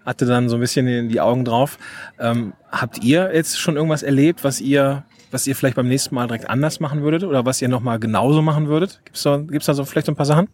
hatte 0.05 0.25
dann 0.25 0.49
so 0.49 0.55
ein 0.55 0.59
bisschen 0.59 1.07
die 1.07 1.21
Augen 1.21 1.45
drauf. 1.45 1.77
Ähm, 2.19 2.53
habt 2.71 3.03
ihr 3.03 3.29
jetzt 3.31 3.59
schon 3.59 3.75
irgendwas 3.75 4.01
erlebt, 4.01 4.43
was 4.43 4.59
ihr, 4.59 5.03
was 5.31 5.47
ihr 5.47 5.55
vielleicht 5.55 5.75
beim 5.75 5.87
nächsten 5.87 6.15
Mal 6.15 6.27
direkt 6.27 6.49
anders 6.49 6.79
machen 6.79 7.01
würdet 7.01 7.23
oder 7.23 7.45
was 7.45 7.61
ihr 7.61 7.67
nochmal 7.69 7.99
genauso 7.99 8.41
machen 8.41 8.67
würdet? 8.67 9.01
Gibt's 9.05 9.23
da, 9.23 9.37
gibt's 9.37 9.65
da 9.67 9.73
so 9.73 9.85
vielleicht 9.85 10.05
so 10.07 10.11
ein 10.11 10.15
paar 10.15 10.25
Sachen? 10.25 10.47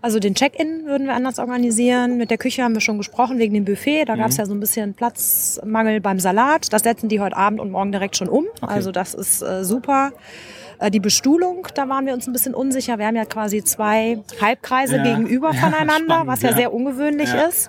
Also 0.00 0.20
den 0.20 0.36
Check-in 0.36 0.86
würden 0.86 1.08
wir 1.08 1.14
anders 1.14 1.40
organisieren. 1.40 2.18
Mit 2.18 2.30
der 2.30 2.38
Küche 2.38 2.62
haben 2.62 2.72
wir 2.74 2.80
schon 2.80 2.98
gesprochen 2.98 3.38
wegen 3.38 3.54
dem 3.54 3.64
Buffet. 3.64 4.04
Da 4.04 4.14
gab 4.14 4.28
es 4.30 4.36
ja 4.36 4.46
so 4.46 4.54
ein 4.54 4.60
bisschen 4.60 4.94
Platzmangel 4.94 6.00
beim 6.00 6.20
Salat. 6.20 6.72
Das 6.72 6.82
setzen 6.82 7.08
die 7.08 7.18
heute 7.18 7.36
Abend 7.36 7.58
und 7.58 7.72
morgen 7.72 7.90
direkt 7.90 8.16
schon 8.16 8.28
um. 8.28 8.44
Okay. 8.60 8.72
Also 8.72 8.92
das 8.92 9.14
ist 9.14 9.42
äh, 9.42 9.64
super. 9.64 10.12
Äh, 10.78 10.92
die 10.92 11.00
Bestuhlung, 11.00 11.66
da 11.74 11.88
waren 11.88 12.06
wir 12.06 12.14
uns 12.14 12.28
ein 12.28 12.32
bisschen 12.32 12.54
unsicher. 12.54 12.98
Wir 12.98 13.06
haben 13.08 13.16
ja 13.16 13.24
quasi 13.24 13.64
zwei 13.64 14.20
Halbkreise 14.40 14.98
Ja. 14.98 15.02
gegenüber 15.02 15.52
Ja, 15.52 15.60
voneinander, 15.62 15.96
spannend, 16.14 16.26
was 16.28 16.42
ja, 16.42 16.50
ja. 16.50 16.56
sehr 16.56 16.72
ungewöhnlich 16.72 17.30
ist. 17.48 17.68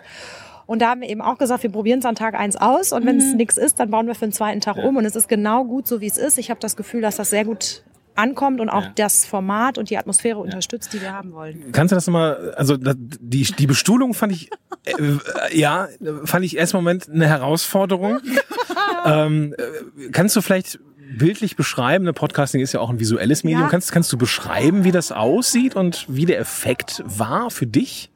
Und 0.70 0.84
da 0.84 0.90
haben 0.92 1.02
wir 1.02 1.10
eben 1.10 1.22
auch 1.22 1.40
gesagt, 1.40 1.64
wir 1.64 1.72
probieren 1.72 1.98
es 1.98 2.06
an 2.06 2.14
Tag 2.14 2.36
eins 2.36 2.56
aus 2.56 2.92
und 2.92 3.04
wenn 3.04 3.18
es 3.18 3.34
nichts 3.34 3.58
ist, 3.58 3.80
dann 3.80 3.90
bauen 3.90 4.06
wir 4.06 4.14
für 4.14 4.28
den 4.28 4.32
zweiten 4.32 4.62
Tag 4.62 4.78
Ja. 4.78 4.84
um. 4.84 4.98
Und 4.98 5.06
es 5.06 5.16
ist 5.16 5.28
genau 5.28 5.64
gut 5.66 5.88
so, 5.88 6.00
wie 6.00 6.06
es 6.06 6.18
ist. 6.18 6.38
Ich 6.38 6.52
habe 6.52 6.60
das 6.60 6.76
Gefühl, 6.76 7.02
dass 7.02 7.16
das 7.16 7.32
sehr 7.32 7.44
gut 7.44 7.84
ankommt 8.14 8.62
und 8.62 8.70
auch 8.70 8.84
Ja. 8.84 8.92
das 8.94 9.26
Format 9.26 9.80
und 9.80 9.90
die 9.90 9.98
Atmosphäre 9.98 10.38
unterstützt, 10.38 10.94
die 10.94 11.02
wir 11.02 11.12
haben 11.12 11.34
wollen. 11.34 11.72
Kannst 11.72 11.92
du 11.92 11.96
das 11.96 12.06
nochmal, 12.06 12.54
also 12.56 12.78
die, 12.78 13.44
die 13.46 13.66
Bestuhlung 13.66 14.14
fand 14.14 14.32
ich, 14.34 14.52
äh, 14.86 14.92
äh, 14.92 15.58
ja, 15.58 15.88
fand 16.26 16.46
ich 16.46 16.56
erst 16.56 16.74
im 16.76 16.78
Moment 16.82 17.10
eine 17.10 17.26
Herausforderung. 17.28 18.20
ähm, 19.06 19.56
äh, 19.58 20.10
kannst 20.12 20.36
du 20.36 20.42
vielleicht 20.42 20.80
bildlich 21.18 21.56
beschreiben, 21.56 22.06
ne, 22.06 22.14
Podcasting 22.14 22.62
ist 22.62 22.74
ja 22.74 22.80
auch 22.80 22.92
ein 22.92 23.00
visuelles 23.00 23.44
Medium, 23.44 23.64
Ja. 23.64 23.70
kannst, 23.70 23.92
kannst 23.92 24.14
du 24.14 24.18
beschreiben, 24.20 24.84
wie 24.84 24.92
das 24.92 25.12
aussieht 25.12 25.76
und 25.76 26.06
wie 26.08 26.28
der 26.28 26.38
Effekt 26.40 27.02
war 27.08 27.50
für 27.50 27.66
dich? 27.66 28.12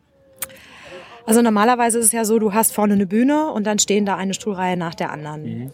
Also 1.25 1.41
normalerweise 1.41 1.99
ist 1.99 2.07
es 2.07 2.11
ja 2.11 2.25
so, 2.25 2.39
du 2.39 2.53
hast 2.53 2.73
vorne 2.73 2.93
eine 2.93 3.05
Bühne 3.05 3.51
und 3.51 3.65
dann 3.65 3.79
stehen 3.79 4.05
da 4.05 4.15
eine 4.15 4.33
Stuhlreihe 4.33 4.77
nach 4.77 4.95
der 4.95 5.11
anderen. 5.11 5.71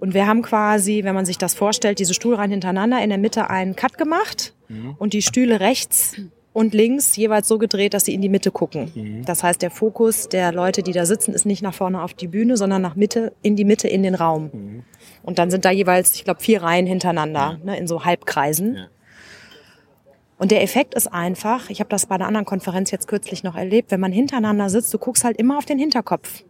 Und 0.00 0.14
wir 0.14 0.26
haben 0.26 0.42
quasi, 0.42 1.02
wenn 1.04 1.14
man 1.14 1.26
sich 1.26 1.38
das 1.38 1.54
vorstellt, 1.54 1.98
diese 1.98 2.14
Stuhlreihen 2.14 2.50
hintereinander 2.50 3.02
in 3.02 3.08
der 3.08 3.18
Mitte 3.18 3.50
einen 3.50 3.76
Cut 3.76 3.98
gemacht 3.98 4.54
und 4.98 5.12
die 5.12 5.22
Stühle 5.22 5.60
rechts 5.60 6.16
und 6.52 6.72
links 6.74 7.16
jeweils 7.16 7.46
so 7.46 7.58
gedreht, 7.58 7.94
dass 7.94 8.04
sie 8.04 8.14
in 8.14 8.22
die 8.22 8.28
Mitte 8.28 8.50
gucken. 8.50 9.22
Das 9.24 9.42
heißt, 9.42 9.60
der 9.62 9.70
Fokus 9.70 10.28
der 10.28 10.52
Leute, 10.52 10.82
die 10.82 10.92
da 10.92 11.04
sitzen, 11.06 11.32
ist 11.32 11.46
nicht 11.46 11.62
nach 11.62 11.74
vorne 11.74 12.02
auf 12.02 12.14
die 12.14 12.26
Bühne, 12.28 12.56
sondern 12.56 12.82
nach 12.82 12.96
Mitte, 12.96 13.32
in 13.42 13.56
die 13.56 13.64
Mitte 13.64 13.88
in 13.88 14.02
den 14.02 14.14
Raum. 14.14 14.82
Und 15.22 15.38
dann 15.38 15.50
sind 15.50 15.64
da 15.64 15.70
jeweils, 15.70 16.14
ich 16.14 16.24
glaube, 16.24 16.40
vier 16.40 16.62
Reihen 16.62 16.86
hintereinander, 16.86 17.58
ne, 17.62 17.76
in 17.78 17.86
so 17.86 18.04
Halbkreisen. 18.04 18.76
Ja. 18.76 18.86
Und 20.38 20.52
der 20.52 20.62
Effekt 20.62 20.94
ist 20.94 21.12
einfach, 21.12 21.68
ich 21.68 21.80
habe 21.80 21.90
das 21.90 22.06
bei 22.06 22.14
einer 22.14 22.26
anderen 22.26 22.46
Konferenz 22.46 22.90
jetzt 22.92 23.08
kürzlich 23.08 23.42
noch 23.42 23.56
erlebt, 23.56 23.90
wenn 23.90 23.98
man 24.00 24.12
hintereinander 24.12 24.70
sitzt, 24.70 24.94
du 24.94 24.98
guckst 24.98 25.24
halt 25.24 25.36
immer 25.36 25.58
auf 25.58 25.64
den 25.64 25.78
Hinterkopf. 25.78 26.44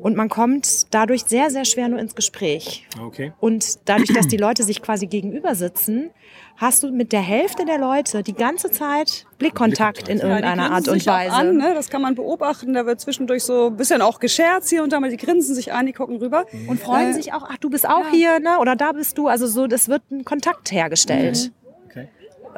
Und 0.00 0.16
man 0.16 0.28
kommt 0.28 0.92
dadurch 0.92 1.24
sehr, 1.24 1.50
sehr 1.50 1.64
schwer 1.64 1.88
nur 1.88 2.00
ins 2.00 2.14
Gespräch. 2.16 2.86
Okay. 3.00 3.32
Und 3.40 3.88
dadurch, 3.88 4.12
dass 4.12 4.26
die 4.26 4.36
Leute 4.36 4.64
sich 4.64 4.82
quasi 4.82 5.06
gegenüber 5.06 5.54
sitzen, 5.54 6.10
hast 6.56 6.82
du 6.82 6.90
mit 6.90 7.12
der 7.12 7.20
Hälfte 7.20 7.64
der 7.64 7.78
Leute 7.78 8.22
die 8.22 8.34
ganze 8.34 8.70
Zeit 8.70 9.26
Blickkontakt 9.38 10.08
in 10.08 10.18
Ja, 10.18 10.24
die 10.24 10.30
irgendeiner 10.30 10.68
grinsen 10.68 10.74
Art 10.74 10.88
und 10.88 11.06
Weise. 11.06 11.32
An, 11.34 11.56
ne? 11.56 11.74
Das 11.74 11.90
kann 11.90 12.02
man 12.02 12.14
beobachten. 12.14 12.74
Da 12.74 12.86
wird 12.86 13.00
zwischendurch 13.00 13.42
so 13.44 13.68
ein 13.68 13.76
bisschen 13.76 14.02
auch 14.02 14.18
gescherzt 14.20 14.68
hier 14.68 14.82
und 14.82 14.92
da 14.92 15.00
mal. 15.00 15.10
Die 15.10 15.16
grinsen 15.16 15.54
sich 15.54 15.72
an, 15.72 15.86
die 15.86 15.92
gucken 15.92 16.16
rüber. 16.16 16.44
Und 16.68 16.80
freuen 16.80 17.10
Äh, 17.10 17.14
sich 17.14 17.32
auch, 17.32 17.44
ach, 17.48 17.56
du 17.58 17.70
bist 17.70 17.88
auch 17.88 18.08
hier, 18.10 18.38
ne? 18.40 18.58
Oder 18.60 18.76
da 18.76 18.92
bist 18.92 19.16
du. 19.18 19.28
Also 19.28 19.46
so, 19.46 19.66
das 19.66 19.88
wird 19.88 20.02
ein 20.10 20.24
Kontakt 20.24 20.72
hergestellt. 20.72 21.36
okay. 21.52 21.61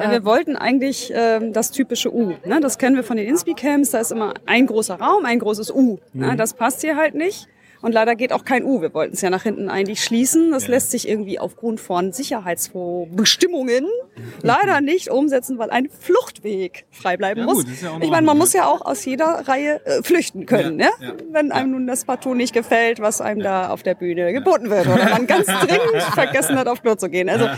Ja, 0.01 0.11
wir 0.11 0.25
wollten 0.25 0.57
eigentlich 0.57 1.13
ähm, 1.15 1.53
das 1.53 1.71
typische 1.71 2.13
U. 2.15 2.35
Ne? 2.45 2.61
Das 2.61 2.79
kennen 2.79 2.97
wir 2.97 3.05
von 3.05 3.17
den 3.17 3.27
Inspi-Camps. 3.29 3.91
Da 3.91 3.99
ist 4.01 4.13
immer 4.13 4.35
ein 4.47 4.67
großer 4.67 4.95
Raum, 5.01 5.25
ein 5.25 5.39
großes 5.39 5.71
U. 5.71 5.99
Ne? 6.13 6.37
Das 6.37 6.55
passt 6.55 6.81
hier 6.81 6.97
halt 6.97 7.15
nicht. 7.15 7.47
Und 7.83 7.93
leider 7.93 8.15
geht 8.17 8.33
auch 8.33 8.47
kein 8.47 8.65
U. 8.65 8.81
Wir 8.81 8.95
wollten 8.95 9.13
es 9.13 9.21
ja 9.21 9.29
nach 9.29 9.43
hinten 9.43 9.69
eigentlich 9.69 10.03
schließen. 10.03 10.53
Das 10.53 10.69
lässt 10.69 10.91
sich 10.91 11.07
irgendwie 11.07 11.39
aufgrund 11.39 11.81
von 11.81 12.13
Sicherheitsbestimmungen 12.15 13.87
leider 14.43 14.81
nicht 14.81 15.11
umsetzen, 15.11 15.59
weil 15.59 15.69
ein 15.71 15.89
Fluchtweg 15.91 16.87
frei 16.91 17.19
bleiben 17.19 17.41
Ja, 17.41 17.47
muss. 17.47 17.65
gut, 17.65 17.67
ja 17.83 17.91
ich 18.01 18.11
meine, 18.11 18.25
man 18.27 18.39
muss 18.39 18.55
ja 18.55 18.67
auch 18.67 18.81
aus 18.81 19.05
jeder 19.05 19.47
Reihe 19.47 19.85
äh, 19.85 20.03
flüchten 20.03 20.47
können, 20.47 20.81
Ja, 20.81 20.87
ne? 20.87 21.07
ja. 21.09 21.13
wenn 21.31 21.53
einem 21.53 21.73
nun 21.73 21.87
das 21.87 22.07
partout 22.07 22.35
nicht 22.35 22.55
gefällt, 22.55 23.01
was 23.01 23.21
einem 23.21 23.43
da 23.43 23.69
auf 23.69 23.83
der 23.83 23.95
Bühne 23.95 24.33
geboten 24.33 24.71
wird 24.71 24.87
oder 24.87 25.05
man 25.11 25.27
ganz 25.27 25.47
dringend 25.47 26.03
vergessen 26.15 26.59
hat, 26.59 26.69
auf 26.69 26.81
Klo 26.83 26.95
zu 26.95 27.11
gehen. 27.11 27.29
Also 27.29 27.49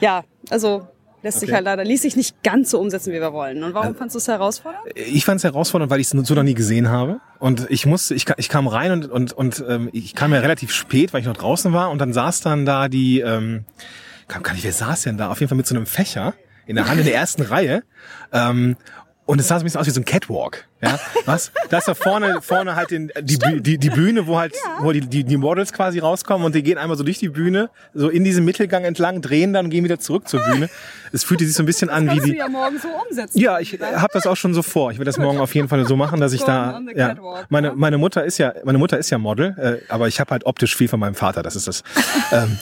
ja, 0.00 0.24
also 0.50 0.82
lässt 1.22 1.40
sich 1.40 1.48
Okay. 1.48 1.56
halt 1.56 1.64
leider, 1.64 1.84
ließ 1.84 2.02
sich 2.02 2.16
nicht 2.16 2.42
ganz 2.42 2.70
so 2.70 2.80
umsetzen, 2.80 3.12
wie 3.12 3.20
wir 3.20 3.32
wollen. 3.32 3.62
Und 3.62 3.74
warum 3.74 3.94
fandst 3.94 4.14
du 4.14 4.18
es 4.18 4.28
herausfordernd? 4.28 4.84
Ich 4.94 5.24
fand 5.24 5.38
es 5.38 5.44
herausfordernd, 5.44 5.90
weil 5.90 6.00
ich 6.00 6.12
es 6.12 6.26
so 6.26 6.34
noch 6.34 6.42
nie 6.42 6.54
gesehen 6.54 6.88
habe. 6.88 7.20
Und 7.38 7.66
ich 7.70 7.86
musste, 7.86 8.14
ich, 8.14 8.26
ich 8.36 8.48
kam 8.48 8.68
rein 8.68 8.92
und, 8.92 9.10
und, 9.10 9.32
und 9.32 9.64
ähm, 9.68 9.88
ich 9.92 10.14
kam 10.14 10.32
ja 10.32 10.40
relativ 10.40 10.72
spät, 10.72 11.12
weil 11.12 11.20
ich 11.20 11.26
noch 11.26 11.36
draußen 11.36 11.72
war. 11.72 11.90
Und 11.90 11.98
dann 11.98 12.12
saß 12.12 12.40
dann 12.40 12.66
da 12.66 12.88
die, 12.88 13.20
ähm, 13.20 13.64
kann 14.28 14.42
gar 14.42 14.52
nicht, 14.52 14.64
wer 14.64 14.72
saß 14.72 15.02
denn 15.02 15.18
da? 15.18 15.30
Auf 15.30 15.40
jeden 15.40 15.48
Fall 15.48 15.56
mit 15.56 15.66
so 15.66 15.74
einem 15.74 15.86
Fächer 15.86 16.34
in 16.66 16.76
der 16.76 16.88
Hand 16.88 16.98
in 16.98 17.06
der 17.06 17.14
ersten 17.14 17.42
Reihe. 17.42 17.82
Ähm, 18.32 18.76
und 19.26 19.40
es 19.40 19.48
sah 19.48 19.56
so 19.56 19.62
ein 19.62 19.64
bisschen 19.64 19.80
aus 19.80 19.86
wie 19.86 19.90
so 19.90 20.00
ein 20.00 20.04
Catwalk. 20.04 20.64
Ja, 20.82 21.00
was? 21.24 21.50
Da 21.70 21.78
ist 21.78 21.88
da 21.88 21.94
vorne, 21.94 22.42
vorne 22.42 22.76
halt 22.76 22.90
den, 22.90 23.10
die, 23.20 23.38
die, 23.38 23.78
die 23.78 23.90
Bühne, 23.90 24.26
wo 24.26 24.38
halt, 24.38 24.54
wo 24.80 24.92
die, 24.92 25.00
die, 25.00 25.24
die 25.24 25.36
Models 25.36 25.72
quasi 25.72 25.98
rauskommen 25.98 26.44
und 26.44 26.54
die 26.54 26.62
gehen 26.62 26.78
einmal 26.78 26.96
so 26.96 27.02
durch 27.02 27.18
die 27.18 27.30
Bühne, 27.30 27.70
so 27.92 28.08
in 28.08 28.24
diesem 28.24 28.44
Mittelgang 28.44 28.84
entlang, 28.84 29.22
drehen 29.22 29.52
dann 29.52 29.66
und 29.66 29.70
gehen 29.70 29.84
wieder 29.84 29.98
zurück 29.98 30.28
zur 30.28 30.40
Bühne. 30.44 30.68
Es 31.12 31.24
fühlte 31.24 31.44
sich 31.44 31.54
so 31.54 31.62
ein 31.62 31.66
bisschen 31.66 31.88
an 31.88 32.04
wie 32.04 32.08
Kannst 32.08 32.26
du 32.26 32.30
die, 32.30 32.36
ja 32.36 32.48
morgen 32.48 32.78
so 32.78 32.88
umsetzen. 32.88 33.38
ja, 33.38 33.58
ich 33.58 33.80
habe 33.80 34.12
das 34.12 34.26
auch 34.26 34.36
schon 34.36 34.54
so 34.54 34.62
vor. 34.62 34.92
Ich 34.92 34.98
werde 34.98 35.06
das 35.06 35.18
morgen 35.18 35.40
auf 35.40 35.54
jeden 35.54 35.68
Fall 35.68 35.84
so 35.86 35.96
machen, 35.96 36.20
dass 36.20 36.32
ich 36.32 36.42
da. 36.44 36.80
Ja, 36.94 37.08
catwalk, 37.08 37.46
meine 37.48 37.68
ne? 37.68 37.74
meine 37.76 37.98
Mutter 37.98 38.24
ist 38.24 38.38
ja 38.38 38.52
meine 38.64 38.78
Mutter 38.78 38.98
ist 38.98 39.10
ja 39.10 39.18
Model, 39.18 39.56
äh, 39.58 39.92
aber 39.92 40.08
ich 40.08 40.20
habe 40.20 40.30
halt 40.30 40.46
optisch 40.46 40.76
viel 40.76 40.88
von 40.88 41.00
meinem 41.00 41.14
Vater. 41.14 41.42
Das 41.42 41.56
ist 41.56 41.66
das. 41.66 41.82
ähm. 42.32 42.58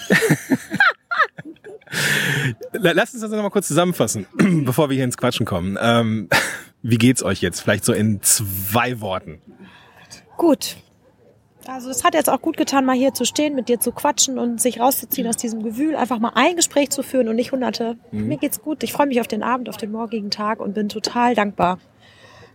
La- 2.72 2.92
Lass 2.92 3.12
uns 3.12 3.22
das 3.22 3.30
noch 3.30 3.42
mal 3.42 3.50
kurz 3.50 3.68
zusammenfassen, 3.68 4.26
bevor 4.64 4.88
wir 4.90 4.94
hier 4.96 5.04
ins 5.04 5.16
Quatschen 5.16 5.46
kommen. 5.46 5.78
Ähm, 5.80 6.28
wie 6.82 6.98
geht's 6.98 7.22
euch 7.22 7.40
jetzt? 7.40 7.60
Vielleicht 7.60 7.84
so 7.84 7.92
in 7.92 8.20
zwei 8.22 9.00
Worten. 9.00 9.40
Gut. 10.36 10.76
Also 11.66 11.88
es 11.88 12.04
hat 12.04 12.12
jetzt 12.14 12.28
auch 12.28 12.42
gut 12.42 12.58
getan, 12.58 12.84
mal 12.84 12.94
hier 12.94 13.14
zu 13.14 13.24
stehen, 13.24 13.54
mit 13.54 13.70
dir 13.70 13.80
zu 13.80 13.90
quatschen 13.92 14.38
und 14.38 14.60
sich 14.60 14.80
rauszuziehen 14.80 15.26
aus 15.26 15.38
diesem 15.38 15.62
Gewühl, 15.62 15.96
einfach 15.96 16.18
mal 16.18 16.32
ein 16.34 16.56
Gespräch 16.56 16.90
zu 16.90 17.02
führen 17.02 17.26
und 17.28 17.36
nicht 17.36 17.52
hunderte. 17.52 17.96
Mir 18.10 18.36
geht's 18.36 18.60
gut. 18.60 18.82
Ich 18.82 18.92
freue 18.92 19.06
mich 19.06 19.18
auf 19.20 19.28
den 19.28 19.42
Abend, 19.42 19.70
auf 19.70 19.78
den 19.78 19.90
morgigen 19.90 20.30
Tag 20.30 20.60
und 20.60 20.74
bin 20.74 20.90
total 20.90 21.34
dankbar, 21.34 21.78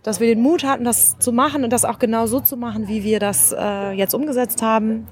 dass 0.04 0.20
wir 0.20 0.28
den 0.28 0.40
Mut 0.40 0.62
hatten, 0.62 0.84
das 0.84 1.18
zu 1.18 1.32
machen 1.32 1.64
und 1.64 1.70
das 1.72 1.84
auch 1.84 1.98
genau 1.98 2.26
so 2.26 2.38
zu 2.38 2.56
machen, 2.56 2.86
wie 2.86 3.02
wir 3.02 3.18
das 3.18 3.52
äh, 3.58 3.90
jetzt 3.92 4.14
umgesetzt 4.14 4.62
haben. 4.62 5.08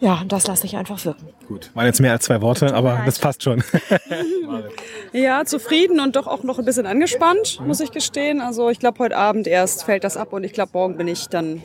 Ja, 0.00 0.18
und 0.20 0.30
das 0.30 0.46
lasse 0.46 0.66
ich 0.66 0.76
einfach 0.76 1.02
wirken. 1.04 1.28
Gut, 1.48 1.70
waren 1.74 1.86
jetzt 1.86 2.00
mehr 2.00 2.12
als 2.12 2.24
zwei 2.24 2.40
Worte, 2.42 2.74
aber 2.74 3.02
das 3.06 3.18
passt 3.18 3.42
schon. 3.42 3.62
Ja, 5.12 5.44
zufrieden 5.44 6.00
und 6.00 6.16
doch 6.16 6.26
auch 6.26 6.42
noch 6.42 6.58
ein 6.58 6.64
bisschen 6.64 6.84
angespannt, 6.84 7.60
muss 7.64 7.80
ich 7.80 7.90
gestehen. 7.90 8.40
Also 8.40 8.68
ich 8.68 8.78
glaube, 8.78 8.98
heute 8.98 9.16
Abend 9.16 9.46
erst 9.46 9.84
fällt 9.84 10.04
das 10.04 10.16
ab 10.16 10.32
und 10.32 10.44
ich 10.44 10.52
glaube, 10.52 10.70
morgen 10.74 10.96
bin 10.96 11.08
ich 11.08 11.28
dann 11.28 11.62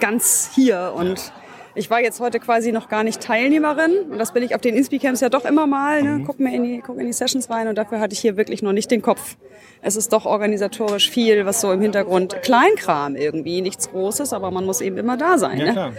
ganz 0.00 0.50
hier. 0.54 0.92
Und 0.96 1.32
ich 1.74 1.88
war 1.90 2.00
jetzt 2.00 2.18
heute 2.18 2.40
quasi 2.40 2.72
noch 2.72 2.88
gar 2.88 3.04
nicht 3.04 3.20
Teilnehmerin. 3.20 3.92
Und 4.10 4.18
das 4.18 4.32
bin 4.32 4.42
ich 4.42 4.54
auf 4.54 4.60
den 4.60 4.74
Inspi-Camps 4.74 5.20
ja 5.20 5.28
doch 5.28 5.44
immer 5.44 5.66
mal. 5.66 6.02
Ne? 6.02 6.24
Guck 6.26 6.40
mir 6.40 6.54
in 6.54 6.64
die, 6.64 6.82
guck 6.84 6.98
in 6.98 7.06
die 7.06 7.12
Sessions 7.12 7.48
rein 7.48 7.68
und 7.68 7.76
dafür 7.78 8.00
hatte 8.00 8.14
ich 8.14 8.20
hier 8.20 8.36
wirklich 8.36 8.62
noch 8.62 8.72
nicht 8.72 8.90
den 8.90 9.02
Kopf. 9.02 9.36
Es 9.82 9.94
ist 9.94 10.12
doch 10.12 10.26
organisatorisch 10.26 11.10
viel, 11.10 11.46
was 11.46 11.60
so 11.60 11.70
im 11.72 11.80
Hintergrund, 11.80 12.42
Kleinkram 12.42 13.14
irgendwie, 13.14 13.60
nichts 13.60 13.90
Großes, 13.90 14.32
aber 14.32 14.50
man 14.50 14.64
muss 14.66 14.80
eben 14.80 14.98
immer 14.98 15.16
da 15.16 15.38
sein. 15.38 15.58
ne? 15.58 15.92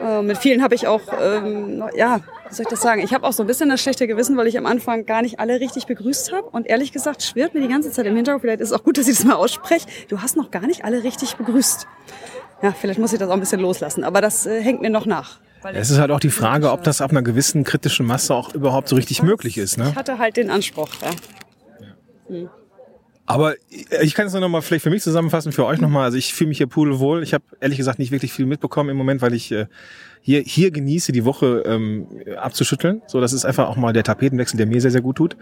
Äh, 0.00 0.22
mit 0.22 0.38
vielen 0.38 0.62
habe 0.62 0.74
ich 0.74 0.86
auch, 0.86 1.00
ähm, 1.20 1.82
ja, 1.96 2.20
wie 2.48 2.54
soll 2.54 2.64
ich 2.64 2.70
das 2.70 2.80
sagen? 2.80 3.02
Ich 3.02 3.14
habe 3.14 3.26
auch 3.26 3.32
so 3.32 3.42
ein 3.42 3.46
bisschen 3.46 3.68
das 3.68 3.80
schlechte 3.80 4.06
Gewissen, 4.06 4.36
weil 4.36 4.46
ich 4.46 4.58
am 4.58 4.66
Anfang 4.66 5.06
gar 5.06 5.22
nicht 5.22 5.40
alle 5.40 5.60
richtig 5.60 5.86
begrüßt 5.86 6.32
habe. 6.32 6.48
Und 6.48 6.66
ehrlich 6.66 6.92
gesagt 6.92 7.22
schwirrt 7.22 7.54
mir 7.54 7.60
die 7.60 7.68
ganze 7.68 7.90
Zeit 7.90 8.06
im 8.06 8.14
Hintergrund, 8.14 8.42
vielleicht 8.42 8.60
ist 8.60 8.70
es 8.70 8.78
auch 8.78 8.84
gut, 8.84 8.98
dass 8.98 9.08
ich 9.08 9.16
das 9.16 9.24
mal 9.24 9.34
ausspreche, 9.34 9.86
du 10.08 10.20
hast 10.20 10.36
noch 10.36 10.50
gar 10.50 10.66
nicht 10.66 10.84
alle 10.84 11.02
richtig 11.02 11.36
begrüßt. 11.36 11.86
Ja, 12.62 12.72
vielleicht 12.72 12.98
muss 12.98 13.12
ich 13.12 13.18
das 13.18 13.28
auch 13.28 13.34
ein 13.34 13.40
bisschen 13.40 13.60
loslassen, 13.60 14.04
aber 14.04 14.20
das 14.20 14.46
äh, 14.46 14.62
hängt 14.62 14.80
mir 14.80 14.90
noch 14.90 15.06
nach. 15.06 15.40
Es 15.74 15.90
ist 15.90 15.98
halt 15.98 16.10
auch 16.10 16.20
die 16.20 16.30
Frage, 16.30 16.70
ob 16.70 16.84
das 16.84 17.00
ab 17.00 17.10
einer 17.10 17.22
gewissen 17.22 17.64
kritischen 17.64 18.06
Masse 18.06 18.34
auch 18.34 18.54
überhaupt 18.54 18.88
so 18.88 18.96
richtig 18.96 19.22
möglich 19.22 19.58
ist. 19.58 19.78
Ne? 19.78 19.88
Ich 19.90 19.96
hatte 19.96 20.18
halt 20.18 20.36
den 20.36 20.50
Anspruch. 20.50 20.88
Ja. 22.28 22.48
Aber 23.26 23.54
ich 24.02 24.14
kann 24.14 24.26
es 24.26 24.32
nur 24.32 24.40
noch 24.40 24.48
mal 24.48 24.62
vielleicht 24.62 24.84
für 24.84 24.90
mich 24.90 25.02
zusammenfassen, 25.02 25.50
für 25.50 25.66
euch 25.66 25.80
nochmal. 25.80 26.04
Also 26.04 26.16
ich 26.16 26.32
fühle 26.32 26.48
mich 26.48 26.58
hier 26.58 26.68
pudelwohl. 26.68 27.24
Ich 27.24 27.34
habe 27.34 27.44
ehrlich 27.60 27.76
gesagt 27.76 27.98
nicht 27.98 28.12
wirklich 28.12 28.32
viel 28.32 28.46
mitbekommen 28.46 28.90
im 28.90 28.96
Moment, 28.96 29.20
weil 29.20 29.34
ich 29.34 29.50
äh, 29.50 29.66
hier, 30.20 30.40
hier 30.40 30.70
genieße, 30.70 31.10
die 31.10 31.24
Woche 31.24 31.62
ähm, 31.66 32.06
abzuschütteln. 32.36 33.02
So, 33.08 33.20
das 33.20 33.32
ist 33.32 33.44
einfach 33.44 33.68
auch 33.68 33.76
mal 33.76 33.92
der 33.92 34.04
Tapetenwechsel, 34.04 34.56
der 34.56 34.66
mir 34.66 34.80
sehr, 34.80 34.92
sehr 34.92 35.00
gut 35.00 35.16
tut. 35.16 35.36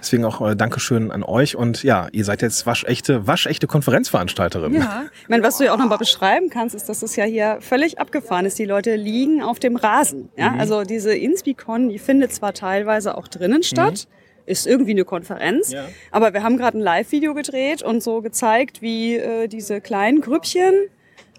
Deswegen 0.00 0.24
auch 0.24 0.40
äh, 0.40 0.56
Dankeschön 0.56 1.12
an 1.12 1.22
euch. 1.22 1.54
Und 1.54 1.84
ja, 1.84 2.08
ihr 2.10 2.24
seid 2.24 2.42
jetzt 2.42 2.66
waschechte, 2.66 3.28
waschechte 3.28 3.68
Konferenzveranstalterin. 3.68 4.74
Ja, 4.74 5.04
ich 5.22 5.28
meine, 5.28 5.44
was 5.44 5.58
du 5.58 5.64
ja 5.64 5.72
auch 5.72 5.78
noch 5.78 5.88
mal 5.88 5.98
beschreiben 5.98 6.50
kannst, 6.50 6.74
ist, 6.74 6.88
dass 6.88 7.02
es 7.02 7.14
ja 7.14 7.24
hier 7.24 7.58
völlig 7.60 8.00
abgefahren 8.00 8.44
ist. 8.44 8.58
Die 8.58 8.66
Leute 8.66 8.96
liegen 8.96 9.40
auf 9.42 9.60
dem 9.60 9.76
Rasen. 9.76 10.30
Ja, 10.36 10.50
mhm. 10.50 10.60
also 10.60 10.82
diese 10.82 11.14
Inspicon, 11.14 11.88
die 11.90 11.98
findet 11.98 12.32
zwar 12.32 12.54
teilweise 12.54 13.16
auch 13.16 13.28
drinnen 13.28 13.62
statt. 13.62 14.08
Mhm 14.08 14.19
ist 14.46 14.66
irgendwie 14.66 14.92
eine 14.92 15.04
Konferenz. 15.04 15.72
Ja. 15.72 15.88
Aber 16.10 16.32
wir 16.32 16.42
haben 16.42 16.56
gerade 16.56 16.78
ein 16.78 16.82
Live-Video 16.82 17.34
gedreht 17.34 17.82
und 17.82 18.02
so 18.02 18.22
gezeigt, 18.22 18.82
wie 18.82 19.16
äh, 19.16 19.48
diese 19.48 19.80
kleinen 19.80 20.20
Grüppchen 20.20 20.74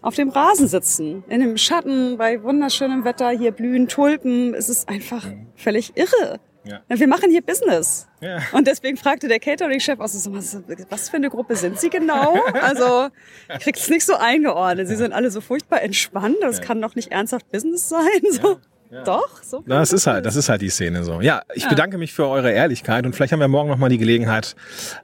auf 0.01 0.15
dem 0.15 0.29
Rasen 0.29 0.67
sitzen, 0.67 1.23
in 1.29 1.41
dem 1.41 1.57
Schatten, 1.57 2.17
bei 2.17 2.41
wunderschönem 2.41 3.03
Wetter, 3.03 3.29
hier 3.29 3.51
blühen 3.51 3.87
Tulpen. 3.87 4.53
Es 4.53 4.67
ist 4.67 4.89
einfach 4.89 5.25
mhm. 5.25 5.47
völlig 5.55 5.95
irre. 5.95 6.39
Ja. 6.63 6.81
Wir 6.87 7.07
machen 7.07 7.31
hier 7.31 7.41
Business. 7.41 8.07
Ja. 8.19 8.39
Und 8.51 8.67
deswegen 8.67 8.95
fragte 8.95 9.27
der 9.27 9.39
Catering-Chef 9.39 9.99
aus, 9.99 10.29
was 10.31 11.09
für 11.09 11.17
eine 11.17 11.29
Gruppe 11.29 11.55
sind 11.55 11.79
Sie 11.79 11.89
genau? 11.89 12.35
Also, 12.53 13.09
ich 13.51 13.63
krieg's 13.63 13.89
nicht 13.89 14.05
so 14.05 14.15
eingeordnet. 14.15 14.87
Sie 14.87 14.95
sind 14.95 15.11
alle 15.11 15.31
so 15.31 15.41
furchtbar 15.41 15.81
entspannt. 15.81 16.37
Das 16.41 16.59
ja. 16.59 16.63
kann 16.63 16.81
doch 16.81 16.93
nicht 16.95 17.11
ernsthaft 17.11 17.49
Business 17.51 17.89
sein. 17.89 18.21
So. 18.29 18.59
Ja. 18.91 19.03
Doch, 19.03 19.41
so. 19.41 19.63
Das 19.65 19.93
ist 19.93 20.05
halt, 20.05 20.25
das 20.25 20.35
ist 20.35 20.49
halt 20.49 20.61
die 20.61 20.69
Szene 20.69 21.05
so. 21.05 21.21
Ja, 21.21 21.43
ich 21.53 21.63
ja. 21.63 21.69
bedanke 21.69 21.97
mich 21.97 22.11
für 22.11 22.27
eure 22.27 22.51
Ehrlichkeit 22.51 23.05
und 23.05 23.15
vielleicht 23.15 23.31
haben 23.31 23.39
wir 23.39 23.47
morgen 23.47 23.69
noch 23.69 23.77
mal 23.77 23.87
die 23.87 23.97
Gelegenheit, 23.97 24.53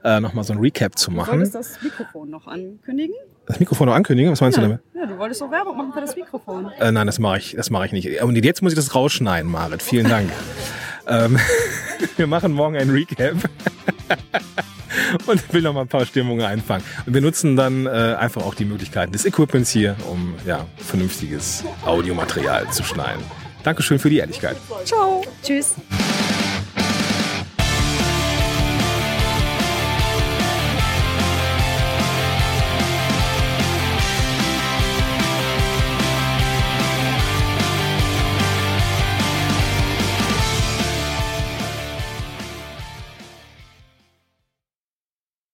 äh, 0.04 0.20
noch 0.20 0.34
mal 0.34 0.44
so 0.44 0.52
ein 0.52 0.58
Recap 0.58 0.98
zu 0.98 1.10
machen. 1.10 1.30
Du 1.30 1.36
wolltest 1.38 1.54
das 1.54 1.82
Mikrofon 1.82 2.28
noch 2.28 2.46
ankündigen? 2.46 3.14
Das 3.46 3.58
Mikrofon 3.60 3.86
noch 3.86 3.94
ankündigen? 3.94 4.30
Was 4.30 4.42
meinst 4.42 4.58
ja. 4.58 4.64
du 4.64 4.68
damit? 4.68 4.84
Ja, 4.94 5.06
du 5.06 5.16
wolltest 5.16 5.40
doch 5.40 5.50
Werbung 5.50 5.78
machen 5.78 5.94
für 5.94 6.02
das 6.02 6.14
Mikrofon. 6.14 6.70
Äh, 6.78 6.92
nein, 6.92 7.06
das 7.06 7.18
mache 7.18 7.38
ich, 7.38 7.54
das 7.56 7.70
mache 7.70 7.86
ich 7.86 7.92
nicht. 7.92 8.22
Und 8.22 8.36
jetzt 8.36 8.62
muss 8.62 8.72
ich 8.72 8.76
das 8.76 8.94
rausschneiden, 8.94 9.50
Marit. 9.50 9.82
Vielen 9.82 10.06
Dank. 10.06 10.30
ähm, 11.08 11.38
wir 12.18 12.26
machen 12.26 12.52
morgen 12.52 12.76
ein 12.76 12.90
Recap. 12.90 13.36
und 15.26 15.54
will 15.54 15.62
noch 15.62 15.72
mal 15.72 15.82
ein 15.82 15.88
paar 15.88 16.04
Stimmungen 16.04 16.44
einfangen. 16.44 16.84
Und 17.06 17.14
wir 17.14 17.22
nutzen 17.22 17.56
dann 17.56 17.86
äh, 17.86 17.88
einfach 17.88 18.42
auch 18.42 18.54
die 18.54 18.66
Möglichkeiten 18.66 19.12
des 19.12 19.24
Equipments 19.24 19.70
hier, 19.70 19.96
um 20.10 20.34
ja, 20.44 20.66
vernünftiges 20.76 21.64
Audiomaterial 21.86 22.68
zu 22.70 22.84
schneiden. 22.84 23.22
Dankeschön 23.62 23.98
für 23.98 24.10
die 24.10 24.18
Ehrlichkeit. 24.18 24.56
Ciao. 24.84 25.24
Tschüss. 25.42 25.74